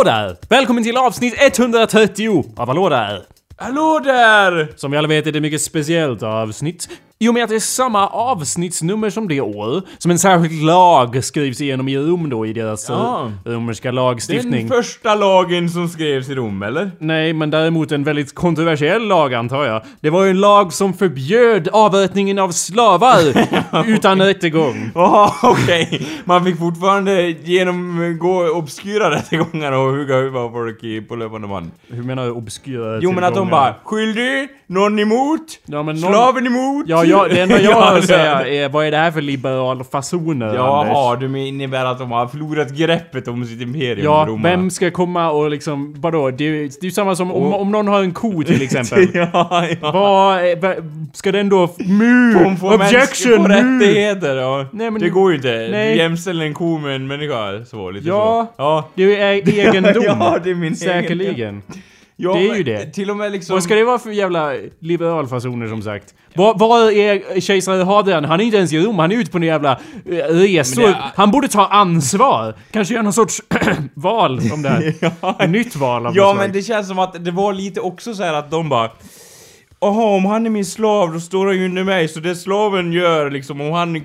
[0.00, 0.36] Hallå där!
[0.48, 3.22] Välkommen till avsnitt 130 av Hallå där!
[3.56, 4.72] Hallå där!
[4.76, 6.88] Som vi alla vet är det ett mycket speciellt avsnitt.
[7.22, 11.24] I och med att det är samma avsnittsnummer som det år som en särskild lag
[11.24, 13.30] skrivs igenom i Rom då i deras Ja.
[13.44, 13.52] ja.
[13.52, 14.68] romerska lagstiftning.
[14.68, 16.90] Den första lagen som skrevs i Rom, eller?
[16.98, 19.82] Nej, men däremot en väldigt kontroversiell lag antar jag.
[20.00, 23.18] Det var ju en lag som förbjöd avrättningen av slavar
[23.86, 24.90] utan rättegång.
[24.94, 26.06] Jaha, okej.
[26.24, 31.70] Man fick fortfarande genomgå obskyra rättegångar och hugga huvudet av folk på löpande band.
[31.88, 36.12] Hur menar du obskyra Jo men att de bara 'Skyldig, någon emot, Ja, men någon-
[36.12, 38.96] slaven emot' Ja, ja, det enda jag Ja, har att säga är vad är det
[38.96, 44.04] här för liberala fasoner, Jaha, du innebär att de har förlorat greppet om sitt imperium,
[44.04, 44.48] Ja, romarna.
[44.56, 46.30] vem ska komma och liksom, vadå?
[46.30, 48.62] Det, är ju- det är ju samma som om, om någon har en ko till
[48.62, 49.08] exempel.
[49.14, 49.92] ja, ja.
[49.92, 50.74] Vad, är- va-
[51.12, 51.68] ska den då...
[51.78, 52.34] Mu!
[52.44, 53.36] Hon får Objection!
[53.36, 53.54] Få Mu!
[53.54, 54.66] rättigheter, ja.
[54.72, 55.68] Nej, men- det går ju inte.
[55.70, 55.92] Nej.
[55.92, 58.46] Du jämställer en ko med en människa, så lite Ja.
[58.56, 58.62] så.
[58.62, 58.88] Ja.
[58.94, 60.02] Det är egendom.
[60.04, 61.62] Ja, det är min Säkerligen.
[62.22, 62.86] Ja, Det är ju det.
[62.92, 63.54] Till och med liksom...
[63.54, 66.14] Vad ska det vara för jävla liberalfasoner som sagt?
[66.34, 68.24] Vad vad är kejsare Hadrian?
[68.24, 69.72] Han är inte ens i Rom, han är ute på en jävla
[70.06, 70.82] eh, resor.
[70.82, 72.54] Det- Han borde ta ansvar.
[72.70, 73.42] Kanske göra någon sorts
[73.94, 75.46] val om det här.
[75.48, 78.34] Nytt val av Ja men det känns som att det var lite också så här
[78.34, 78.90] att de bara
[79.82, 82.92] Jaha, om han är min slav då står han ju under mig, så det slaven
[82.92, 83.96] gör liksom, om han...
[83.96, 84.02] Eh,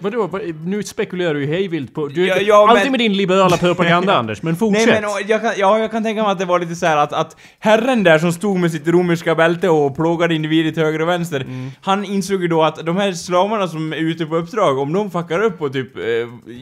[0.00, 0.26] Vadå?
[0.26, 2.08] Vad- Nu spekulerar du ju hejvilt på...
[2.08, 4.86] Du, Ja, ja, alltid men- med din liberala propaganda Anders, men Nej fortsätt.
[4.88, 6.96] men och jag kan, ja, jag kan tänka mig att det var lite så här
[6.96, 11.02] att, att herren där som stod med sitt romerska bälte och plågade individer till höger
[11.02, 11.70] och vänster, Mm.
[11.82, 15.10] han insåg ju då att de här slavarna som är ute på uppdrag, om de
[15.10, 16.02] fuckar upp och typ, eh,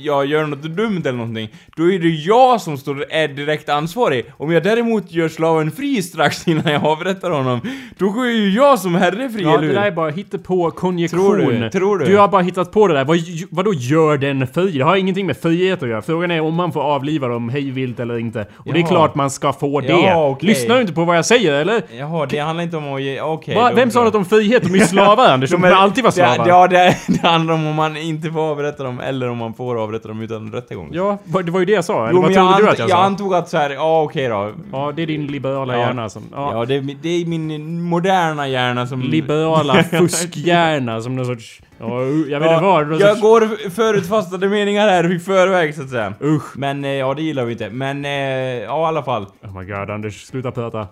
[0.03, 4.25] ja, gör något dumt eller någonting, då är det jag som står, är direkt ansvarig.
[4.37, 7.61] Om jag däremot gör slaven fri strax innan jag avrättar honom,
[7.99, 9.75] då går ju jag som herre fri, Ja, eller det hur?
[9.75, 10.13] där är bara
[10.47, 11.21] på konjektion.
[11.21, 11.71] Tror du?
[11.71, 12.05] Tror du?
[12.05, 13.05] Du har bara hittat på det där.
[13.05, 13.19] Vad,
[13.51, 14.71] vadå gör den fri?
[14.71, 16.03] Det har ingenting med frihet att göra.
[16.03, 18.47] Frågan är om man får avliva dem hejvilt eller inte.
[18.57, 18.89] Och det är Jaha.
[18.89, 19.87] klart man ska få det.
[19.89, 20.49] Ja, okej.
[20.49, 21.83] Lyssnar du inte på vad jag säger eller?
[21.99, 23.55] Jaha, det handlar inte om att ge, okej.
[23.55, 24.63] Då- vem sa något om frihet?
[24.63, 25.51] De är slavar Anders.
[25.51, 26.45] De kommer alltid vara slavar.
[26.45, 29.55] Det, ja, det, det handlar om om man inte får avrätta dem eller om man
[29.55, 30.89] får avrätta dem utan rättegång.
[30.93, 32.03] Ja, det var ju det jag sa.
[32.03, 33.05] Eller Jo, vad trodde jag, du att jag, jag sa?
[33.05, 34.51] antog att så här, ja okej då.
[34.73, 35.81] Ja, det är din liberala Ja.
[35.81, 36.23] hjärna som...
[36.33, 36.51] Ja.
[36.55, 39.01] Ja, det, det är min moderna hjärna som...
[39.01, 41.61] Liberala fuskhjärna som någon sorts...
[41.79, 42.93] Ja, jag vet inte vad.
[43.01, 46.15] jag sorts- går förutfattade meningar här i förväg så att säga.
[46.23, 46.57] Usch.
[46.57, 47.71] Men eh, ja, det gillar vi inte.
[47.71, 49.27] Men eh, ja, i alla fall.
[49.43, 50.89] Oh my god, Anders, sluta prata.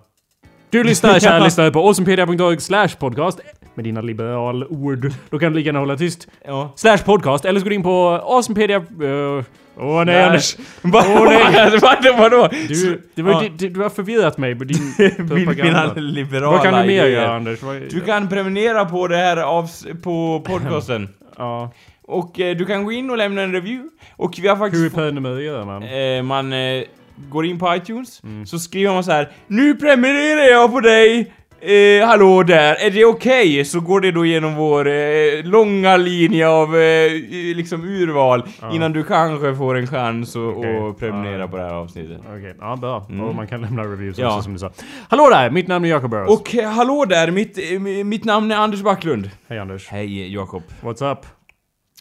[0.70, 3.41] Du lyssnar, kära lyssnare, på awesomepedia.org slash podcast
[3.75, 5.12] med dina liberalord.
[5.30, 6.28] Då kan du lika gärna hålla tyst.
[6.44, 6.72] Ja.
[6.76, 8.78] Slash podcast, eller så går du in på awesomepedia...
[8.78, 9.44] Uh,
[9.81, 10.56] Åh nej Anders!
[10.83, 11.78] Vad Åh, nej.
[11.83, 12.16] vadå?
[12.19, 12.49] vadå?
[12.69, 13.49] Du, det var, Ja.
[13.59, 15.94] du, du, har förvirrat mig med din Min, mina propaganda.
[16.00, 17.62] liberala Vad kan du mer göra Anders?
[17.62, 21.09] Vad, Du kan prenumerera på det här avs- på podcasten.
[21.39, 21.72] Ja.
[22.03, 23.89] Och eh, du kan gå in och lämna en review.
[24.16, 24.84] Och vi har faktiskt...
[24.84, 25.83] Hur prenumererar man?
[25.83, 26.83] eh, man eh,
[27.31, 28.47] går in på iTunes, Mm.
[28.47, 31.33] så skriver man så här Nu prenumererar jag på dig!
[31.61, 33.65] Eh, hallå där, är det okej?
[33.65, 37.13] Så går det då genom vår eh, långa linje av eh,
[37.57, 38.73] liksom urval Ja.
[38.75, 41.49] innan du kanske får en chans att att prenumerera Ja.
[41.49, 42.21] på det här avsnittet.
[42.37, 43.07] Okej, ja bra.
[43.11, 43.21] Mm.
[43.25, 44.29] Och man kan lämna reviews Ja.
[44.29, 44.71] också som du sa.
[45.09, 45.51] Hallå där!
[45.51, 46.41] Mitt namn är Jacob Burrows.
[46.41, 49.31] Och eh, hallå där, mitt, eh, mitt namn är Anders Backlund.
[49.49, 49.89] Hej Anders.
[49.89, 50.63] Hej Jakob.
[50.83, 51.19] What's up?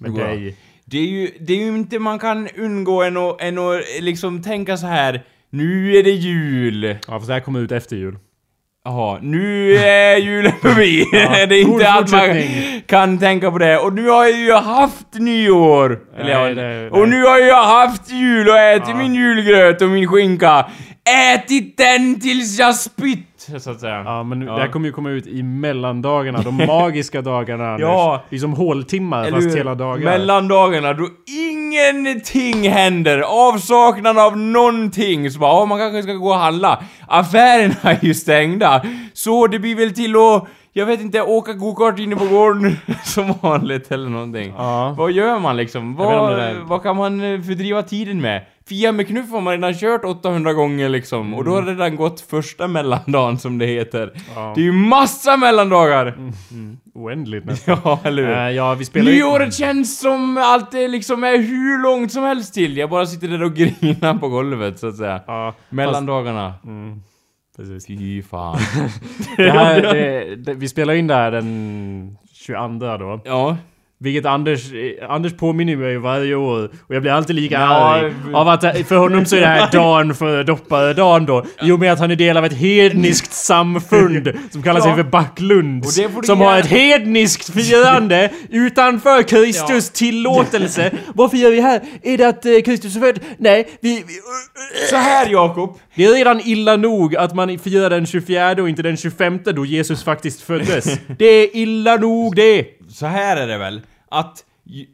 [0.01, 0.27] Med Bra.
[0.27, 0.56] dig?
[0.86, 4.42] Det är ju, det är ju inte man kan undgå än att, än att liksom
[4.44, 5.24] tänka så här.
[5.50, 6.83] Nu är det jul.
[6.83, 8.18] Ja, fast det här kommer ut efter jul.
[8.88, 11.06] Jaha, nu är julen förbi.
[11.12, 12.44] Ja, det är inte att man
[12.88, 13.78] kan tänka på det.
[13.78, 16.00] Och nu har jag ju haft nyår.
[16.19, 17.19] Eller Nej, ja, det- och nej.
[17.19, 18.95] nu har jag haft jul och ätit Ja.
[18.95, 20.66] min julgröt och min skinka.
[21.36, 24.01] Ätit den tills jag spytt, så att säga.
[24.05, 24.53] Ja, men Ja.
[24.53, 27.81] det här kommer ju komma ut i mellandagarna, de magiska dagarna Anders.
[27.81, 28.23] Ja.
[28.29, 29.57] Det är som håltimmar Eller fast hur?
[29.57, 30.03] hela dagar.
[30.05, 33.19] Mellandagarna då ingenting händer.
[33.49, 35.31] Avsaknad av någonting.
[35.31, 36.83] Så bara, "Ja, man kanske ska gå och handla.
[37.07, 38.81] Affärerna är ju stängda.
[39.13, 43.33] Så det blir väl till att, jag vet inte, åka gokart inne på gården som
[43.41, 44.53] vanligt eller någonting.
[44.57, 44.95] Ja.
[44.97, 45.95] Vad gör man liksom?
[46.00, 48.41] Jag vet inte om Vad, där- vad kan man eh, fördriva tiden med?
[48.69, 51.33] Fia med knuff har man redan kört 800 gånger liksom.
[51.33, 54.03] Och då har det redan gått första mellandagen som det heter.
[54.03, 54.21] Mm.
[54.35, 54.51] Ja.
[54.55, 56.17] Det är ju massa mellandagar!
[56.93, 57.77] Oändligt nästan.
[57.83, 58.31] Ja, eller hur?
[58.37, 59.11] Eh, ja, vi spelar.
[59.11, 62.77] Nyåret känns som att det liksom är hur långt som helst till.
[62.77, 65.21] Jag bara sitter där och grinar på golvet så att säga.
[65.27, 66.53] Ja, Mellandagarna.
[66.65, 67.01] mm,
[67.57, 67.87] precis.
[67.87, 68.57] Fy fan.
[69.37, 73.21] Det här, det, det, vi spelar in det här den 22 då.
[73.25, 73.57] ja.
[73.99, 78.13] Vilket Anders, eh, Anders påminner mig varje år och jag blir alltid lika Ja, arg
[78.27, 81.45] vi- av att eh, för honom så är det här dagen för dopparedagen då.
[81.61, 85.03] I och med att han är del av ett hedniskt samfund som kallar sig för
[85.03, 85.85] Backlund.
[85.85, 90.91] Och det får du Som har ett hedniskt firande utanför Kristus tillåtelse.
[91.15, 91.81] Vad firar vi här?
[92.03, 93.19] Är det att eh, Kristus är född?
[93.38, 94.03] Nej, vi...
[94.07, 94.13] vi
[94.89, 95.77] Så här Jakob.
[95.95, 99.65] det är redan illa nog att man firar den 24 och inte den 25 då
[99.65, 101.00] Jesus faktiskt föddes.
[101.17, 102.65] Det är illa nog det!
[102.97, 103.81] Så här är det väl.
[104.09, 104.44] Att...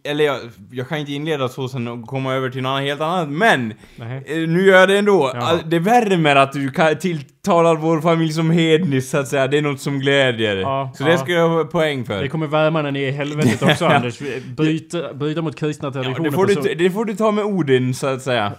[0.04, 0.40] Eller jag,
[0.72, 3.74] jag kan inte inleda så sen och komma över till något helt annat, men...
[3.96, 4.24] Nej.
[4.28, 5.28] eh, Nu gör jag det ändå.
[5.28, 6.72] Alltså, Det värmer att du
[7.02, 9.48] tilltalar vår familj som hednisk så att säga.
[9.48, 10.58] Det är något som glädjer.
[10.58, 11.08] Ja, så ja.
[11.08, 12.22] det ska jag ha poäng för.
[12.22, 14.20] Det kommer värma när ni är i helvetet också Anders.
[14.58, 16.62] Bryta, bryta mot kristna Ja, traditioner det, får du, så...
[16.62, 18.54] det får du ta med Odin så att säga.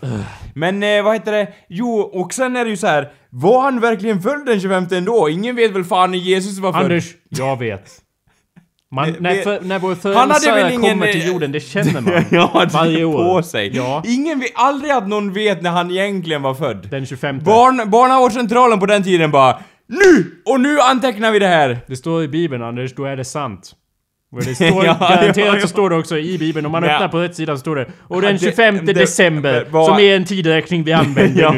[0.54, 1.48] Men eh, vad heter det?
[1.68, 3.12] Jo, och sen är det ju så här.
[3.30, 5.28] Var han verkligen född den 25 ändå?
[5.28, 6.82] Ingen vet väl fan när Jesus var född?
[6.82, 8.03] Anders, jag vet.
[8.94, 12.00] Man, Det- när, det- för, när vår förälsare ingen, kommer till eh, jorden, det känner
[12.00, 12.24] man.
[12.30, 13.24] ja, det varje år.
[13.24, 13.76] på sig.
[13.76, 14.02] Ja.
[14.06, 16.88] Ingen aldrig att någon vet när han egentligen var född.
[16.90, 17.38] Den 25.
[17.38, 20.42] Barn, barnavårdscentralen på den tiden bara Nu!
[20.44, 21.78] Och nu antecknar vi det här!
[21.86, 23.72] Det står i Bibeln Anders, då är det sant.
[24.40, 27.36] Det står, Ja, garanterat så står det också i Bibeln, om man öppnar på rätt
[27.36, 30.24] sida så står det Och den det- 25 det- december, det var- som är en
[30.24, 31.52] tideräkning vi använder Ja.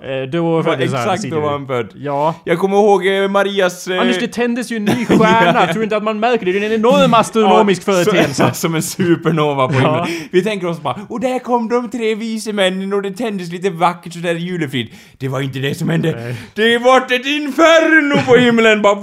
[0.00, 0.22] nu.
[0.22, 1.88] Eh, Då Var föddes han, exakt då var han född.
[1.96, 2.34] Ja.
[2.44, 3.88] Jag kommer ihåg eh, Marias...
[3.88, 6.52] Eh, Anders, det tändes ju en ny stjärna, tror du inte att man märker det?
[6.52, 8.50] Det är en enorm astronomisk Ja, företeelse.
[8.54, 10.06] Som en supernova på himlen.
[10.30, 13.70] Vi tänker oss bara, och där kom de tre vise männen och det tändes lite
[13.70, 14.88] vackert sådär i julefrid.
[15.18, 16.14] Det var inte det som hände.
[16.20, 16.34] Nej.
[16.54, 18.82] Det vart ett inferno på himlen!
[18.82, 18.94] Bara,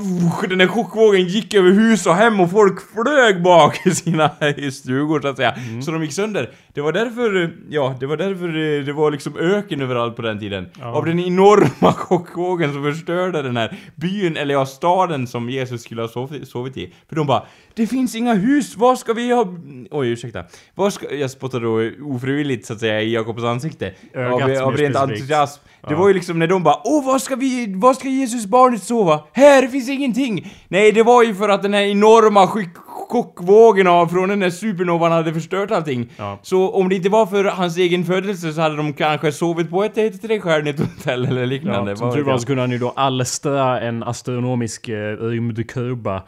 [0.49, 4.29] den där chockvågen gick över hus och hem och folk flög bak i sina
[4.71, 5.51] stugor så att säga.
[5.51, 5.81] Mm.
[5.81, 6.49] Så de gick sönder.
[6.73, 10.39] Det var därför, ja, det var därför eh, det var liksom öken överallt på den
[10.39, 10.69] tiden.
[10.79, 10.85] Ja.
[10.85, 16.01] Av den enorma chockvågen som förstörde den här byn, eller ja, staden som Jesus skulle
[16.01, 16.93] ha sovit, sovit i.
[17.09, 19.47] För de bara, det finns inga hus, vad ska vi ha...
[19.91, 20.43] Oj, ursäkta.
[20.75, 21.15] Vad ska...
[21.15, 23.93] Jag spottade då ofrivilligt så att säga i Jakobs ansikte.
[24.13, 25.61] Ögat av, av rent entusiasm.
[25.87, 27.73] Det var ju liksom när de bara, åh, vad ska vi...
[27.75, 29.19] Vad ska Jesus barnet sova?
[29.33, 30.53] Här finns ingenting!
[30.67, 32.73] Nej, det var ju för att den här enorma skick
[33.09, 36.09] chockvågen av från den där supernovan hade förstört allting.
[36.17, 36.39] Ja.
[36.41, 39.83] Så om det inte var för hans egen födelse så hade de kanske sovit på
[39.83, 41.91] ett, trestjärnigt hotell eller liknande.
[41.91, 45.31] Ja, som tur var så kunde han ju då alstra en astronomisk eh, att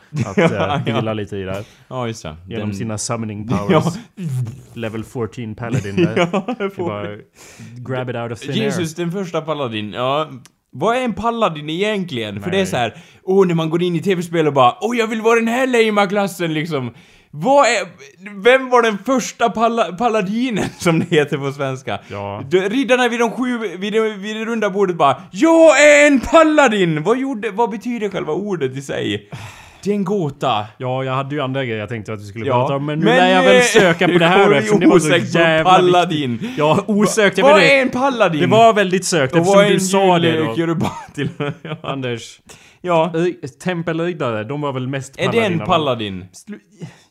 [0.09, 0.81] Ja, eh, ja.
[0.85, 1.63] vila lite i där.
[1.87, 2.35] Ja, just det.
[2.47, 3.81] Genom Den- sina summoning Ja.
[3.81, 3.93] powers.
[4.73, 6.29] Level 14 paladin där.
[6.31, 6.69] Ja, det
[7.07, 7.21] vi.
[7.83, 8.57] grab it out of thin air.
[8.63, 10.29] Jesus den första paladin, ja.
[10.71, 12.41] Vad är en paladin egentligen?
[12.41, 12.67] För det är Nej.
[12.67, 15.35] så här, åh när man går in i tv-spel och bara åh jag vill vara
[15.35, 16.93] den här lame klassen liksom.
[17.31, 17.87] Vad är,
[18.43, 21.99] vem var den första palla, paladinen som det heter på svenska?
[22.11, 22.43] Ja.
[22.51, 27.03] Riddarna vid de sju, vid det, vid det runda bordet bara Jag är en paladin!
[27.03, 29.29] Vad gjorde, vad betyder själva ordet i sig?
[29.83, 30.65] Det är en gåta.
[30.77, 32.99] Ja, jag hade ju andra grejer jag tänkte att vi skulle Ja, prata om, men
[32.99, 35.71] nu men, lär jag väl eh, söka på det här eftersom det var så jävla
[35.71, 36.31] paladin.
[36.31, 36.57] viktigt.
[36.57, 37.39] Ja, osökt.
[37.39, 38.41] Vad är en paladin?
[38.41, 40.55] Det var väldigt sökt eftersom du sa det då.
[41.63, 41.77] ja.
[41.83, 42.39] Anders.
[42.81, 43.13] ja.
[43.63, 46.25] Tempelriddare, de var väl mest Är det paladiner, en paladin?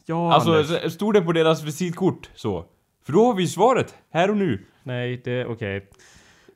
[0.06, 0.92] Ja, Alltså, Anders.
[0.92, 2.64] stod det på deras visitkort så?
[3.06, 4.66] För då har vi svaret, här och nu.
[4.82, 5.88] Nej, det okej.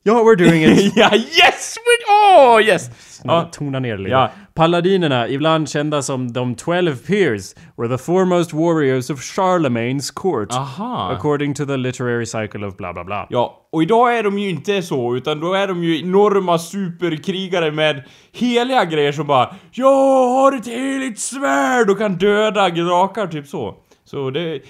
[0.02, 0.92] Ja, we're doing it.
[0.96, 1.76] ja, yes!
[1.76, 2.90] we- Åh, yes!
[3.24, 3.48] Ja.
[3.52, 4.10] Tona ner det lite.
[4.10, 4.30] Ja.
[4.54, 10.48] Paladinerna, ibland kända som de 12 peers, were the foremost warriors of Charlemagne's court.
[10.52, 11.10] Aha.
[11.16, 13.26] According to the literary cycle of bla bla bla.
[13.30, 17.70] Ja, och idag är de ju inte så, utan då är de ju enorma superkrigare
[17.72, 18.02] med
[18.32, 23.74] heliga grejer som bara Jag har ett heligt svärd och kan döda drakar, typ så.
[24.04, 24.60] Så det är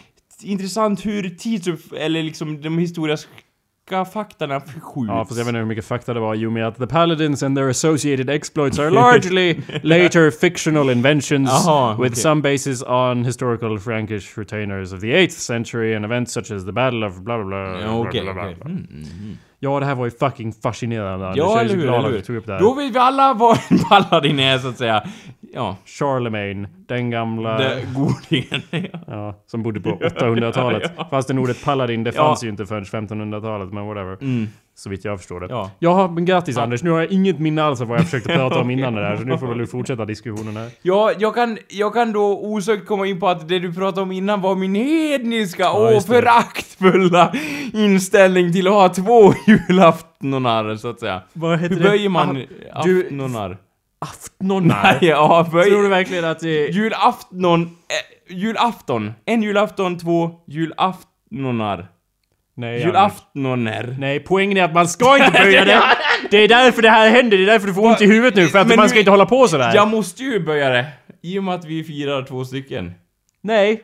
[0.43, 1.81] intressant hur tidsupp...
[1.93, 3.29] eller liksom de historiska
[4.05, 5.09] faktorna förskjuts.
[5.09, 6.87] Ja, fast jag vet inte hur mycket fakta det var i och med att the
[6.87, 12.23] paladins and their associated exploits are largely later fictional inventions Aha, with okej.
[12.23, 16.73] some basis on historical Frankish retainers of the 8th century and events such as the
[16.73, 17.95] battle of bla bla bla.
[17.95, 18.57] Okej, okej.
[18.65, 19.39] Mm, mm, mm.
[19.63, 21.37] Ja, det här var ju fucking fascinerande Anders.
[21.37, 22.19] Ja, jag är eller så hur, glad eller att hur?
[22.19, 22.61] du tog upp det här.
[22.61, 25.03] Då vet vi alla vad en paladin är, så att säga.
[25.53, 27.59] Ja, Charlemagne, den gamla...
[27.59, 28.63] det, godingen.
[28.93, 29.01] ja.
[29.07, 30.93] Ja, som bodde på 800-talet.
[30.97, 31.07] Ja.
[31.11, 34.17] Fastän ordet paladin, det fanns ju inte förrän 1500-talet, men whatever.
[34.21, 34.49] Mm.
[34.75, 35.47] Så vitt jag förstår det.
[35.51, 35.71] Ja.
[35.79, 36.83] Jaha, men grattis Anders.
[36.83, 39.17] Nu har jag inget minne alls av vad jag försökte prata om innan det där,
[39.17, 40.71] så nu får väl du fortsätta diskussionen här.
[40.83, 44.13] Ja, jag kan, jag kan då osökt komma in på att det du pratade om
[44.13, 46.01] innan var min hedniska Ja, och det.
[46.01, 47.33] föraktfulla
[47.73, 51.23] inställning till att ha två julaftonar, så att säga.
[51.33, 52.43] Vad heter Hur böjer man
[52.73, 52.85] Ah,
[54.01, 54.83] Aftnonar?
[55.01, 56.67] Nej, ja, Tror du verkligen att det...
[56.69, 57.63] Julafton...
[57.63, 59.13] Eh, julafton.
[59.27, 61.89] En julafton, två julaftonar.
[62.57, 62.81] Nej.
[62.81, 63.97] Julaftoner.
[63.99, 65.83] Nej, poängen är att man ska inte böja det.
[66.31, 68.49] Det är därför det här händer, det är därför du får ont i huvudet nu,
[68.49, 69.75] för att Men man nu- ska inte hålla på sådär.
[69.75, 70.87] Jag måste ju böja det.
[71.23, 72.93] I och med att vi firar två stycken.
[73.43, 73.81] Nej.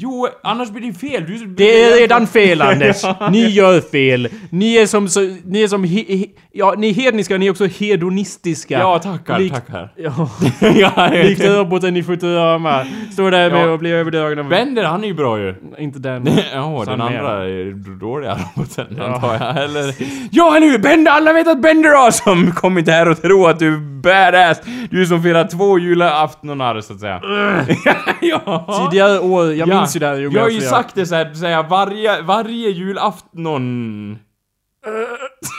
[0.00, 1.24] Jo, annars blir det fel.
[1.26, 2.96] Du, Det är redan fel Anders!
[3.30, 4.28] Ni gör fel!
[4.50, 7.50] Ni är som så, ni är som he, he, ja, ni är hedniska, ni är
[7.50, 8.78] också hedonistiska.
[8.78, 9.92] Ja, tackar, Likt- tackar.
[9.96, 10.28] Ja,
[10.74, 12.84] ja, likt roboten i Futurama.
[13.12, 13.70] Står där med Ja.
[13.70, 14.44] och blir överdragna.
[14.44, 15.54] Bender, han är ju bra ju.
[15.78, 16.28] Inte den.
[16.54, 19.04] Ja, den andra är dåliga roboten, Ja.
[19.04, 19.64] antar jag.
[19.64, 19.94] Eller...
[20.30, 20.78] Ja, eller hur?
[20.78, 24.60] Bender, alla vet att Bender har som kommit här och tror att du är badass.
[24.90, 27.20] Du som firar två julaftonar, så att säga.
[28.20, 28.88] ja.
[28.90, 29.80] Tidigare år, jag Ja.
[29.88, 30.16] Minns ju här.
[30.16, 34.18] ju Jag har ju sagt det såhär, säga varje, varje julafton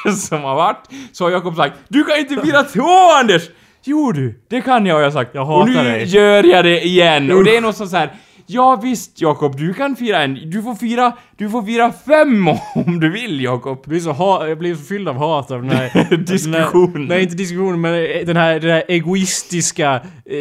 [0.29, 3.50] som har varit, så har Jakob sagt Du kan inte fira två Anders!
[3.83, 5.36] Jo du, det kan jag har jag sagt.
[5.36, 6.03] Jag hatar och nu dig.
[6.05, 7.31] gör jag det igen.
[7.31, 8.13] Och det är något sånt så här.
[8.51, 10.50] Ja visst Jakob, du kan fira en.
[10.50, 13.79] Du får fira, du får fira fem om du vill Jakob.
[13.84, 16.18] Jag blir så, ha, jag blir så fylld av hat av den här...
[16.25, 16.94] Diskussionen.
[16.94, 17.91] Den här, nej, inte diskussionen, men
[18.25, 19.94] den här, den här egoistiska
[20.25, 20.39] eh,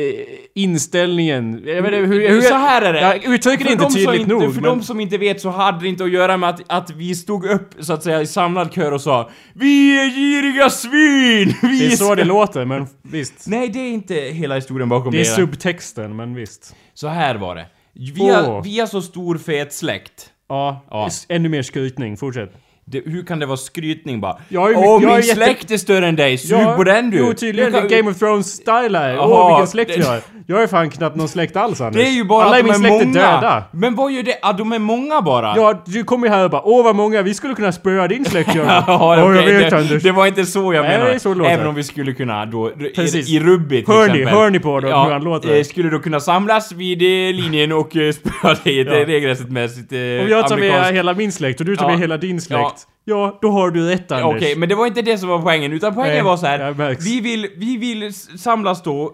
[0.55, 1.62] inställningen.
[1.67, 2.29] Jag vet hur...
[2.29, 3.00] hur så här är det.
[3.00, 4.71] Jag uttrycker det inte tydligt inte, nog, För men...
[4.71, 7.45] de som inte vet så hade det inte att göra med att, att vi stod
[7.45, 11.55] upp så att säga i samlad kör och sa Vi är giriga svin!
[11.62, 13.47] Vi Det är så ska-" det låter, men visst.
[13.47, 15.25] Nej, det är inte hela historien bakom Det är det.
[15.25, 16.75] subtexten, men visst.
[16.95, 17.67] Så här var det.
[17.99, 18.62] Vi har, Åh.
[18.64, 20.31] vi har så stor fet släkt.
[20.49, 21.11] Ja, Ja.
[21.28, 22.17] ännu mer skrytning.
[22.17, 22.52] Fortsätt.
[22.90, 24.37] Det, hur kan det vara skrytning bara?
[24.49, 27.11] Jag är Åh, jag min är jätte- släkt är större än dig, sug på den
[27.11, 27.18] du!
[27.18, 27.73] Jo, tydligen.
[27.73, 29.18] Kan- Game of Thrones-style här.
[29.21, 30.21] Åh, vilken släkt det- jag är.
[30.47, 32.02] Jag är fan knappt någon släkt alls, Anders.
[32.02, 33.21] Det är ju bara Alla att min de är släkt många!
[33.26, 33.64] är döda.
[33.73, 34.38] Men vad gör det?
[34.42, 35.52] Ah, de är många bara!
[35.57, 38.25] Ja, du kommer ju här och bara Åh vad många, vi skulle kunna spöa din
[38.25, 38.83] släkt Göran.
[38.87, 40.02] Ja, okej, jag vet det, Anders.
[40.02, 41.11] det var inte så jag Nej, menade.
[41.11, 41.50] det är så låter.
[41.50, 43.28] Även om vi skulle kunna då, Precis.
[43.30, 44.35] i, i Rubbi till Hör ni- exempel.
[44.35, 45.57] hör ni på då hur han låter?
[45.57, 48.95] eh, Skulle då kunna samlas vid eh, linjen och eh, spöa dig Ja.
[48.95, 49.07] ja.
[49.07, 51.90] regelmässigt eh, Om jag tar med hela min släkt och du tar Ja.
[51.90, 52.78] med hela din släkt.
[53.09, 53.38] Ja.
[53.43, 54.37] Då har du rätt Anders.
[54.37, 56.97] Okej, men det var inte det som var poängen, utan poängen Nej, var så här.
[57.05, 59.12] Vi vill, vi vill samlas då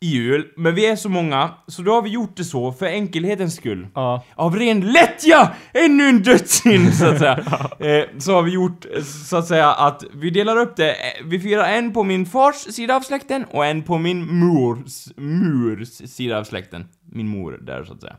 [0.00, 2.86] i jul, men vi är så många, så då har vi gjort det så för
[2.86, 3.86] enkelhetens skull.
[3.94, 4.24] Ja.
[4.34, 5.50] Av ren lättja!
[5.74, 7.38] Ännu en dödssynd, så att säga.
[7.78, 8.86] eh, så har vi gjort,
[9.26, 10.90] så att säga, att vi delar upp det.
[10.90, 15.06] Eh, Vi firar en på min fars sida av släkten och en på min mors,
[15.16, 16.88] murs sida av släkten.
[17.12, 18.16] Min mor där, så att säga.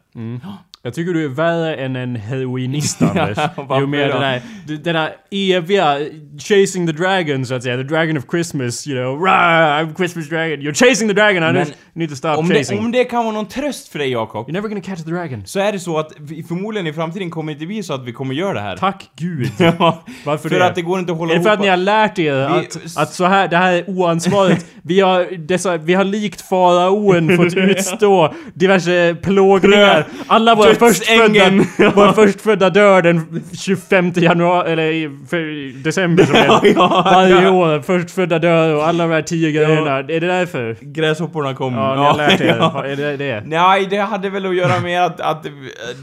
[0.82, 3.38] Jag tycker du är värre än en heroinist Anders.
[3.70, 4.13] Jo med då?
[4.13, 4.41] den här,
[4.84, 5.98] den här eviga
[6.39, 7.77] chasing the dragon så att säga.
[7.77, 9.22] The dragon of Christmas, you know.
[9.25, 10.60] Rah, I'm Christmas dragon.
[10.60, 11.67] You're chasing the dragon Anders.
[11.67, 12.79] Men you need to stop Om det, chasing.
[12.79, 15.44] om det kan vara någon tröst för dig, Jakob, You're never gonna catch the dragon.
[15.46, 18.06] så är det så att vi, förmodligen i framtiden kommer det inte bli så att
[18.06, 18.77] vi kommer göra det här.
[18.77, 19.51] Tack gud.
[19.60, 20.65] Ja, Varför för det?
[20.65, 22.34] att det går inte att hålla Är det för att ihop- ni har lärt er
[22.34, 24.65] Vi- att, att så här, det här är oansvarigt?
[24.82, 28.76] Vi har, dessa, vi har likt faraoen fått utstå diverse
[29.22, 30.05] plågningar.
[30.27, 31.51] Alla våra förstfödda,
[31.96, 37.51] våra förstfödda dör den 25 januari, eller i för, december som Ja, ja, Varje ja.
[37.51, 39.98] år, förstfödda dör och alla de här tio grejerna.
[39.98, 40.77] Är det därför?
[40.81, 41.74] Gräshopporna kom.
[41.74, 42.55] Ja, ni har lärt er.
[42.60, 42.86] ja.
[42.86, 43.43] Är det det?
[43.46, 45.46] Nej, det hade väl att göra med att, att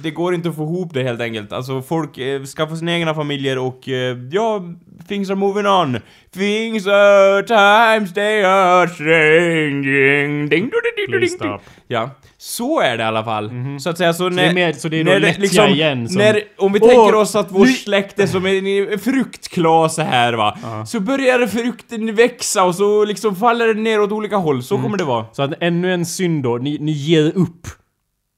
[0.02, 1.52] det- går inte att få ihop det helt enkelt.
[1.52, 4.62] Alltså folk eh, skaffar sina egna familjer och eh, ja,
[5.09, 5.99] things are moving on.
[6.35, 10.49] Things are times they are changing.
[10.49, 10.71] Ding, ding, ding,
[11.11, 11.59] ding, ding, ding.
[11.88, 12.11] Ja,
[12.46, 13.50] så är det i alla fall.
[13.80, 14.42] Så att säga, så när...
[14.42, 17.36] det är mer- så det är när lättja igen som- När, om vi tänker oss
[17.36, 20.58] att vår nu- släkt är som en fruktklase här va.
[20.86, 24.62] Så börjar frukten växa och så liksom faller den ner åt olika håll.
[24.62, 24.82] Så Mm.
[24.84, 25.26] kommer det vara.
[25.32, 27.66] Så att ännu en synd då, ni, ni ger upp.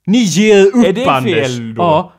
[0.07, 1.33] Ni ger upp Är det Anders!
[1.35, 1.83] fel då?
[1.83, 2.13] Ja.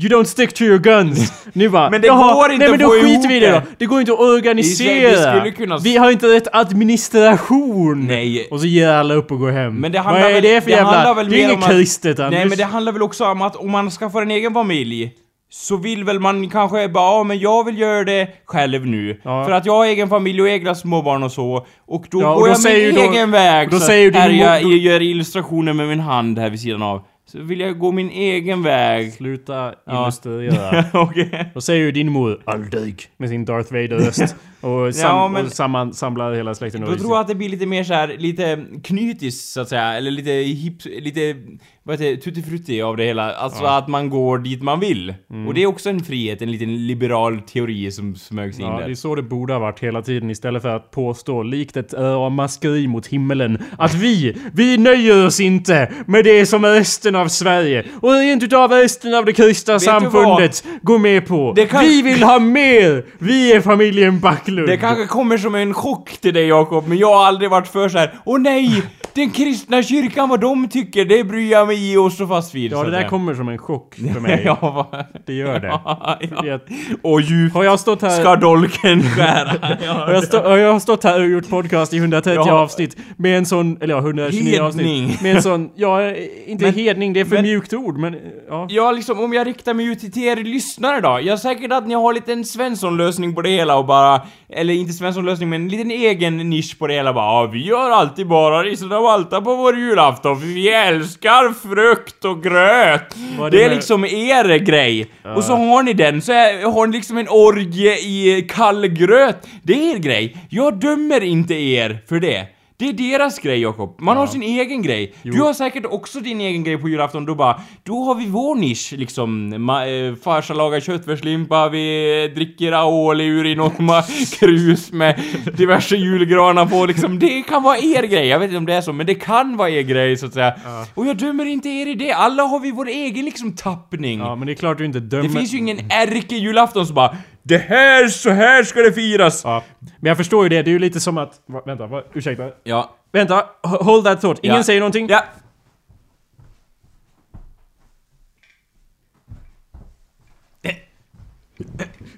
[0.00, 1.32] You don't stick to your guns.
[1.52, 3.52] Ni bara, Men det "Jaha, går inte nej, men då skiter vi i det det."
[3.52, 3.62] då.
[3.78, 5.44] Det går inte att organisera.
[5.44, 8.06] Vi kunna- Vi har inte rätt administration.
[8.06, 8.48] Nej.
[8.50, 9.74] Och så ger alla upp och går hem.
[9.74, 10.92] Men det Vad handlar är väl, det för jävla...
[10.92, 12.38] handlar väl det är inget att- kristet Anders.
[12.38, 15.12] Nej men det handlar väl också om att om man skaffar en egen familj
[15.50, 19.20] så vill väl man kanske bara, ja men jag vill göra det själv nu.
[19.24, 19.44] Ja.
[19.44, 21.66] För att jag har egen familj och egna småbarn och så.
[21.86, 23.70] Och då Ja, och går då jag min ju då- egen väg.
[23.70, 26.60] då så säger ju din här jag mor- gör illustrationer med min hand här vid
[26.60, 27.02] sidan av.
[27.32, 29.12] Så vill jag gå min egen väg.
[29.12, 30.02] Sluta Ja.
[30.02, 30.84] illustrera.
[31.02, 31.50] Okej.
[31.54, 34.36] Då säger ju din mor aldrig med sin Darth Vader-röst.
[34.60, 36.80] Och, sam- Ja, men- och samman, samlar hela släkten.
[36.80, 39.94] Då tror jag att det blir lite mer så här, lite knytis så att säga,
[39.94, 41.34] eller lite hip, lite,
[41.82, 43.32] vad heter det, tuttifrutti av det hela.
[43.32, 45.14] Alltså att man går dit man vill.
[45.30, 45.48] Mm.
[45.48, 48.84] Och det är också en frihet, en liten liberal teori som smögs in Ja, det
[48.84, 48.94] är där.
[48.94, 53.06] så det borde ha varit hela tiden istället för att påstå, likt ett ramaskri mot
[53.06, 58.42] himmelen, att vi, vi nöjer oss inte med det som resten av Sverige och rent
[58.42, 61.54] utav resten av det kristna samfundet går med på.
[61.70, 63.04] Kan- Vi vill ha mer!
[63.18, 64.20] Vi är familjen
[64.56, 64.68] Backlund.
[64.68, 67.88] Det kanske kommer som en chock till dig Jakob, men jag har aldrig varit för
[67.88, 68.14] så här.
[68.24, 68.82] Åh nej!
[69.14, 72.72] Den kristna kyrkan, vad de tycker, det bryr jag mig i och stå fast vid.
[72.72, 74.42] Ja, så det där kommer som en chock för mig.
[74.44, 74.58] ja,
[74.92, 75.04] vad...
[75.26, 75.66] Det gör det.
[75.84, 76.16] ja.
[76.42, 76.60] Det-
[77.02, 78.10] Och djupt Har jag stått här...
[78.20, 79.50] ska dolken skära.
[80.06, 82.52] Har jag, stå, har jag har stått här och gjort podcast i 130 Ja.
[82.52, 84.86] avsnitt med en sån, eller ja 129 avsnitt.
[84.86, 85.18] Hedning.
[85.22, 86.10] Med en sån, ja
[86.46, 88.16] inte Men- hedning det är för Men- mjukt ord, men
[88.48, 88.66] ja.
[88.70, 91.08] Ja, liksom om jag riktar mig ut till er lyssnare då.
[91.08, 94.20] Jag är säkert att ni har lite en Svensson-lösning på det hela och bara...
[94.52, 97.42] Eller inte Svensson-lösning, men en liten egen nisch på det hela bara.
[97.44, 102.24] Ja, vi har alltid bara risotto och Malta på vår julafton för vi älskar frukt
[102.24, 103.16] och gröt.
[103.38, 105.06] Vad Det är det- liksom er grej.
[105.36, 109.46] Och så har ni den, så är, har ni liksom en orgie i kallgröt.
[109.62, 110.36] Det är er grej.
[110.50, 112.46] Jag dömer inte er för det.
[112.80, 114.00] Det är deras grej Jakob.
[114.00, 115.14] Man har sin egen grej.
[115.22, 117.24] Du har säkert också din egen grej på julafton.
[117.26, 119.54] Då bara, då har vi vår nisch liksom.
[119.54, 125.20] Ma- eh, farsa lagar köttfärslimpa, vi dricker Aoli ur i någon ma- krus med
[125.56, 127.18] diverse julgranar på liksom.
[127.18, 128.26] Det kan vara er grej.
[128.26, 130.34] Jag vet inte om det är så, men det kan vara er grej så att
[130.34, 130.54] säga.
[130.94, 132.12] Och jag dömer inte er i det.
[132.12, 134.18] Alla har vi vår egen liksom tappning.
[134.18, 135.22] Ja, men det är klart du inte dömer...
[135.22, 137.16] Det finns ju ingen ärke-julafton som bara
[137.48, 139.40] Det här, så här ska det firas!
[139.44, 139.62] Ja.
[139.80, 141.40] Men jag förstår ju det, det är ju lite som att...
[141.46, 142.50] Va, vänta, va, ursäkta.
[142.64, 142.94] Ja.
[143.12, 144.38] Vänta, hold that thought.
[144.42, 144.62] Ingen Ja.
[144.62, 145.08] säger någonting.
[145.08, 145.24] Ja.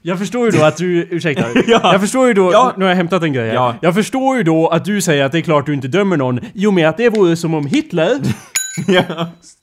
[0.02, 1.44] Jag förstår ju då att du, ursäkta.
[1.66, 1.80] Ja.
[1.92, 2.72] Jag förstår ju då, Ja.
[2.76, 3.54] nu har jag hämtat en grej här.
[3.54, 3.74] Ja.
[3.82, 6.40] Jag förstår ju då att du säger att det är klart du inte dömer någon,
[6.54, 8.18] i och med att det vore som om Hitler,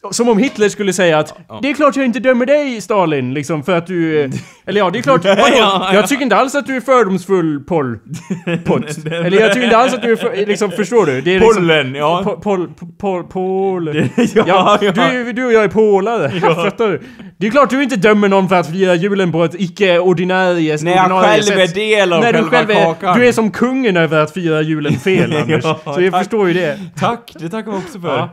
[0.03, 0.11] ja.
[0.11, 3.63] som om Hitler skulle säga att det är klart jag inte dömer dig Stalin, liksom
[3.63, 4.21] för att du...
[4.23, 4.29] eh,
[4.65, 5.21] Eller ja, det är klart?
[5.25, 5.89] Ja, ja.
[5.93, 7.99] Jag tycker inte alls att du är fördomsfull, Poll.
[8.65, 9.05] Pott.
[9.05, 11.21] Eller jag tycker inte alls att du är för, liksom, förstår du?
[11.21, 12.21] Det är liksom, Pollen, ja.
[12.25, 12.69] Po- Pol...
[12.99, 13.23] Pol...
[13.23, 13.95] Pol...
[14.35, 14.91] Ja, Ja, ja.
[14.91, 16.29] Du, du och jag är polare.
[16.39, 17.01] Fattar du?
[17.37, 20.95] Det är klart du inte dömer någon för att fira julen på ett icke-ordinarie När
[20.95, 23.19] jag själv är del av själva själv är, kakan.
[23.19, 25.63] Du är som kungen över att fira julen fel, Anders.
[25.63, 26.21] Ja, Så jag tack.
[26.21, 26.79] förstår ju det.
[26.99, 28.29] Tack, det tackar vi också för.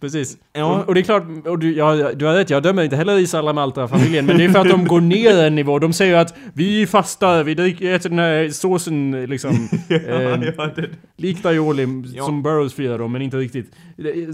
[0.00, 0.36] Precis.
[0.52, 0.84] Ja.
[0.86, 3.48] Och, det är klart, och du, ja, du har rätt, jag dömer inte heller Israel
[3.48, 5.78] och Malta-familjen, men det är för att de går ner en nivå.
[5.78, 9.50] De säger att vi fastar, vi dricker, äter den här såsen liksom.
[9.88, 9.96] eh,
[10.56, 12.24] ja, det, Likt aioli Ja.
[12.24, 13.72] som Burroughs firar då, men inte riktigt.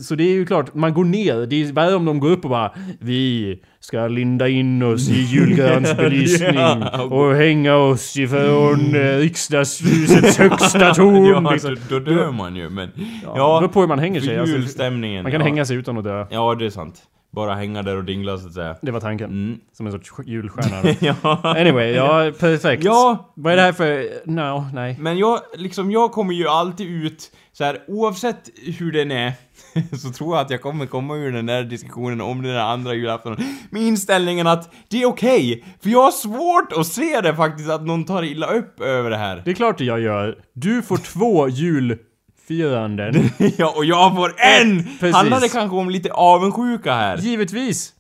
[0.02, 1.46] Så det är ju klart, man går ner.
[1.46, 5.20] Det är värre om de går upp och bara Vi ska linda in oss i
[5.22, 7.02] julgransbelysning Ja.
[7.02, 11.24] och hänga oss ifrån eh, riksdagshusets högsta torn.
[11.44, 11.76] ja, liksom.
[11.88, 12.90] då, då dör man ju, men...
[13.24, 14.38] Ja, Ja, det på hur man hänger sig.
[14.38, 15.22] Alltså, julstämningen.
[15.22, 15.46] man kan ja.
[15.46, 16.26] hänga sig utan att dö.
[16.30, 17.02] Ja, det är sant.
[17.30, 18.76] Bara hänga där och dingla så att säga.
[18.82, 19.30] Det var tanken.
[19.30, 19.60] Mm.
[19.72, 20.94] Som en sorts julstjärna.
[21.22, 21.40] ja.
[21.56, 22.84] anyway, ja perfekt.
[22.84, 23.32] Ja.
[23.34, 24.06] Vad är det här för...
[24.24, 24.96] No, nej.
[25.00, 29.32] Men jag, liksom, jag kommer ju alltid ut så här oavsett hur den är,
[30.02, 32.94] så tror jag att jag kommer komma ur den där diskussionen om den där andra
[32.94, 33.38] julaftonen
[33.70, 37.86] med inställningen att det är okej, för jag har svårt att se det faktiskt att
[37.86, 39.42] någon tar illa upp över det här.
[39.44, 40.38] Det är klart jag gör.
[40.52, 43.30] Du får två julfiranden.
[43.56, 44.84] ja, och jag får en!
[44.84, 45.16] Precis.
[45.16, 47.18] Handlar det kanske om lite avundsjuka här?
[47.18, 47.92] Givetvis.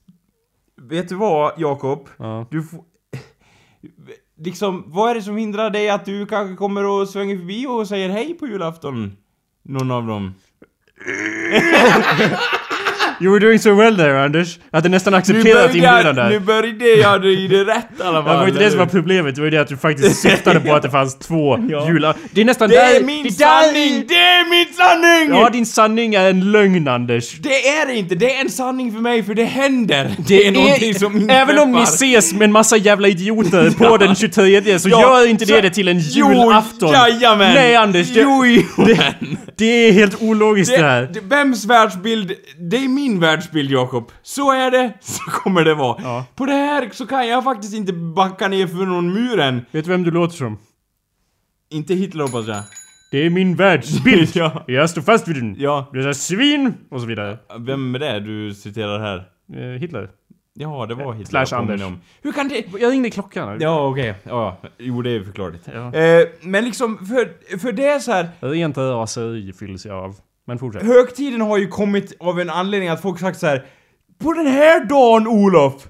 [0.82, 2.08] Vet du vad, Jakob?
[2.16, 2.46] Ja.
[2.50, 2.80] Du får...
[4.40, 7.88] Liksom, vad är det som hindrar dig att du kanske kommer och svänger förbi och
[7.88, 9.16] säger hej på julafton?
[9.62, 10.34] Någon av dem.
[11.06, 12.57] えー。
[13.20, 14.58] You were doing so well there Anders.
[14.70, 16.30] Att du nästan accepterat inbjudan där.
[16.30, 18.36] nu började jag i det rätt i alla Det fall.
[18.38, 20.74] var inte det som var problemet, det var ju det att du faktiskt syftade på
[20.74, 21.88] att det fanns två Ja.
[21.88, 22.14] jular.
[22.32, 23.00] Det är nästan Det där...
[23.00, 24.04] är min det sanning!
[24.08, 25.38] Det är min sanning!
[25.40, 27.32] Ja, din sanning är en lögn Anders.
[27.32, 30.10] Det är det inte, det är en sanning för mig för det händer.
[30.26, 31.42] Det är någonting som inträffar.
[31.42, 35.26] Även om ni ses med en massa jävla idioter på den 23 så Ja, gör
[35.28, 36.92] inte så- det det till en Jo, julafton.
[36.92, 37.54] jajamän!
[37.54, 39.14] Nej Anders, det, Jo, jo, det,
[39.56, 41.00] det är helt ologiskt det, här.
[41.02, 42.32] Det, det, vems världsbild?
[42.70, 44.12] Det är min världsbild Jakob.
[44.22, 46.02] Så är det, så kommer det vara.
[46.02, 46.24] Ja.
[46.34, 49.56] På det här så kan jag faktiskt inte backa ner för någon mur än.
[49.70, 50.58] Vet du vem du låter som?
[51.70, 52.62] Inte Hitler hoppas jag.
[53.10, 54.30] Det är min världsbild.
[54.34, 54.64] Ja.
[54.66, 55.56] Jag står fast vid den.
[55.58, 55.90] Ja.
[55.94, 57.38] Är svin och så vidare.
[57.58, 59.28] Vem är det du citerar här?
[59.54, 60.10] Eh, Hitler.
[60.54, 61.44] Ja, det var Hitler.
[61.44, 61.82] Slash Anders.
[61.82, 62.00] Om.
[62.22, 62.64] Hur kan det...
[62.80, 63.58] Jag ringde klockan.
[63.60, 64.14] Ja, okej.
[64.22, 65.68] Ja, jo det är förklarligt.
[65.74, 65.94] Ja.
[65.94, 68.28] Eh, men liksom, för, för det är så här.
[68.40, 70.16] Rent raseri fylls jag av.
[70.48, 70.82] Men fortsätt.
[70.82, 73.66] Högtiden har ju kommit av en anledning att folk sagt så här.
[74.18, 75.88] På den här dagen Olof,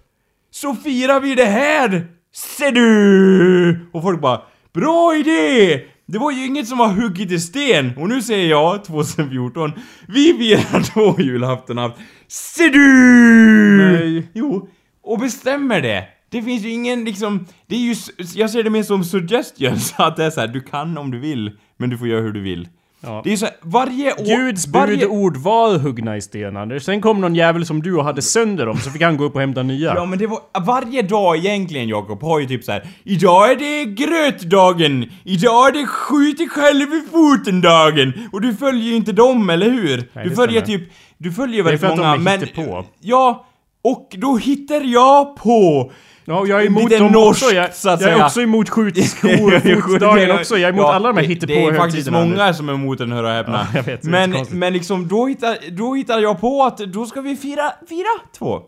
[0.50, 2.06] så firar vi det här!
[2.34, 3.88] Ser du!
[3.92, 4.42] Och folk bara
[4.74, 5.80] Bra idé!
[6.06, 7.92] Det var ju inget som var hugget i sten.
[7.96, 9.72] Och nu säger jag, 2014,
[10.08, 11.92] vi firar två julafton
[12.28, 13.82] Ser du!
[13.82, 14.30] Nej.
[14.34, 14.68] Jo,
[15.02, 16.04] och bestämmer det.
[16.30, 17.94] Det finns ju ingen liksom, det är ju,
[18.34, 21.18] jag ser det mer som suggestions, att det är så här, du kan om du
[21.18, 22.68] vill, men du får göra hur du vill.
[23.00, 23.20] Ja.
[23.24, 24.46] Det är så här, varje år...
[24.46, 26.82] Guds varje, budord var huggna i sten Anders.
[26.82, 29.34] Sen kom någon jävel som du och hade sönder dem så fick han gå upp
[29.34, 29.94] och hämta nya.
[29.94, 32.88] Ja men det var, varje dag egentligen Jakob har ju typ så här.
[33.04, 38.12] Idag är det grötdagen, idag är det skjut dig själv i foten-dagen.
[38.32, 40.08] Och du följer ju inte dem, eller hur?
[40.12, 40.78] Nej, du följer stämmer.
[40.78, 42.40] typ, du följer Det är väldigt för att de många, är men...
[42.40, 42.84] hittepå.
[43.00, 43.46] Ja,
[43.82, 45.92] Och då hittar jag på
[46.28, 47.54] Ja, jag är emot dem norskt, också.
[47.56, 48.26] Jag, så att jag är säga.
[48.26, 50.58] också emot skjutskor, fotdagen också.
[50.58, 52.72] Jag är emot Ja, alla de här det- hittepå Det är faktiskt många som är
[52.72, 53.66] emot den, hör och häpna.
[53.74, 57.06] Ja, vet, det är men, men liksom, då hittar, då hittar jag på att då
[57.06, 58.06] ska vi fira, fira
[58.38, 58.60] två.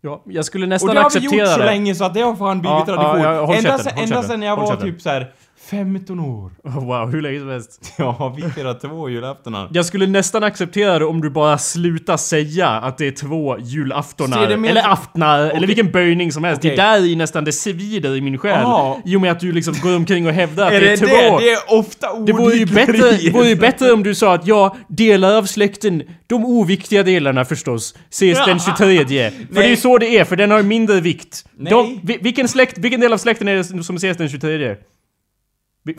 [0.00, 1.64] Ja, jag skulle Och nästan det har vi gjort acceptera så det.
[1.64, 3.20] länge så att det har fan blivit Ja, tradition.
[3.20, 5.32] ja, ja, ända sen, ända sen jag var typ så här
[5.70, 6.50] 15 år.
[6.80, 7.94] Wow, hur länge som helst.
[7.98, 9.68] Ja, vi firar två julaftonar.
[9.72, 14.42] Jag skulle nästan acceptera det om du bara slutar säga att det är två julaftonar.
[14.42, 16.58] Är det Eller aftnar, eller vilken böjning som helst.
[16.60, 16.76] Okej.
[16.76, 18.60] Det är där i nästan det svider i min själ.
[18.62, 18.96] Jaha.
[19.04, 20.96] I och med att du liksom går omkring och hävdar att Är det det är
[21.30, 21.38] två.
[21.38, 21.44] det?
[21.44, 24.46] Det är ofta Det vore, ju bättre, det vore ju bättre om du sa att
[24.46, 29.30] ja, delar av släkten, de oviktiga delarna förstås, ses den 23.
[29.30, 31.44] För det är ju så det är, för den har mindre vikt.
[31.56, 31.70] Nej.
[31.70, 34.76] De, vi- vilken, släkt, vilken del av släkten är det som ses den 23?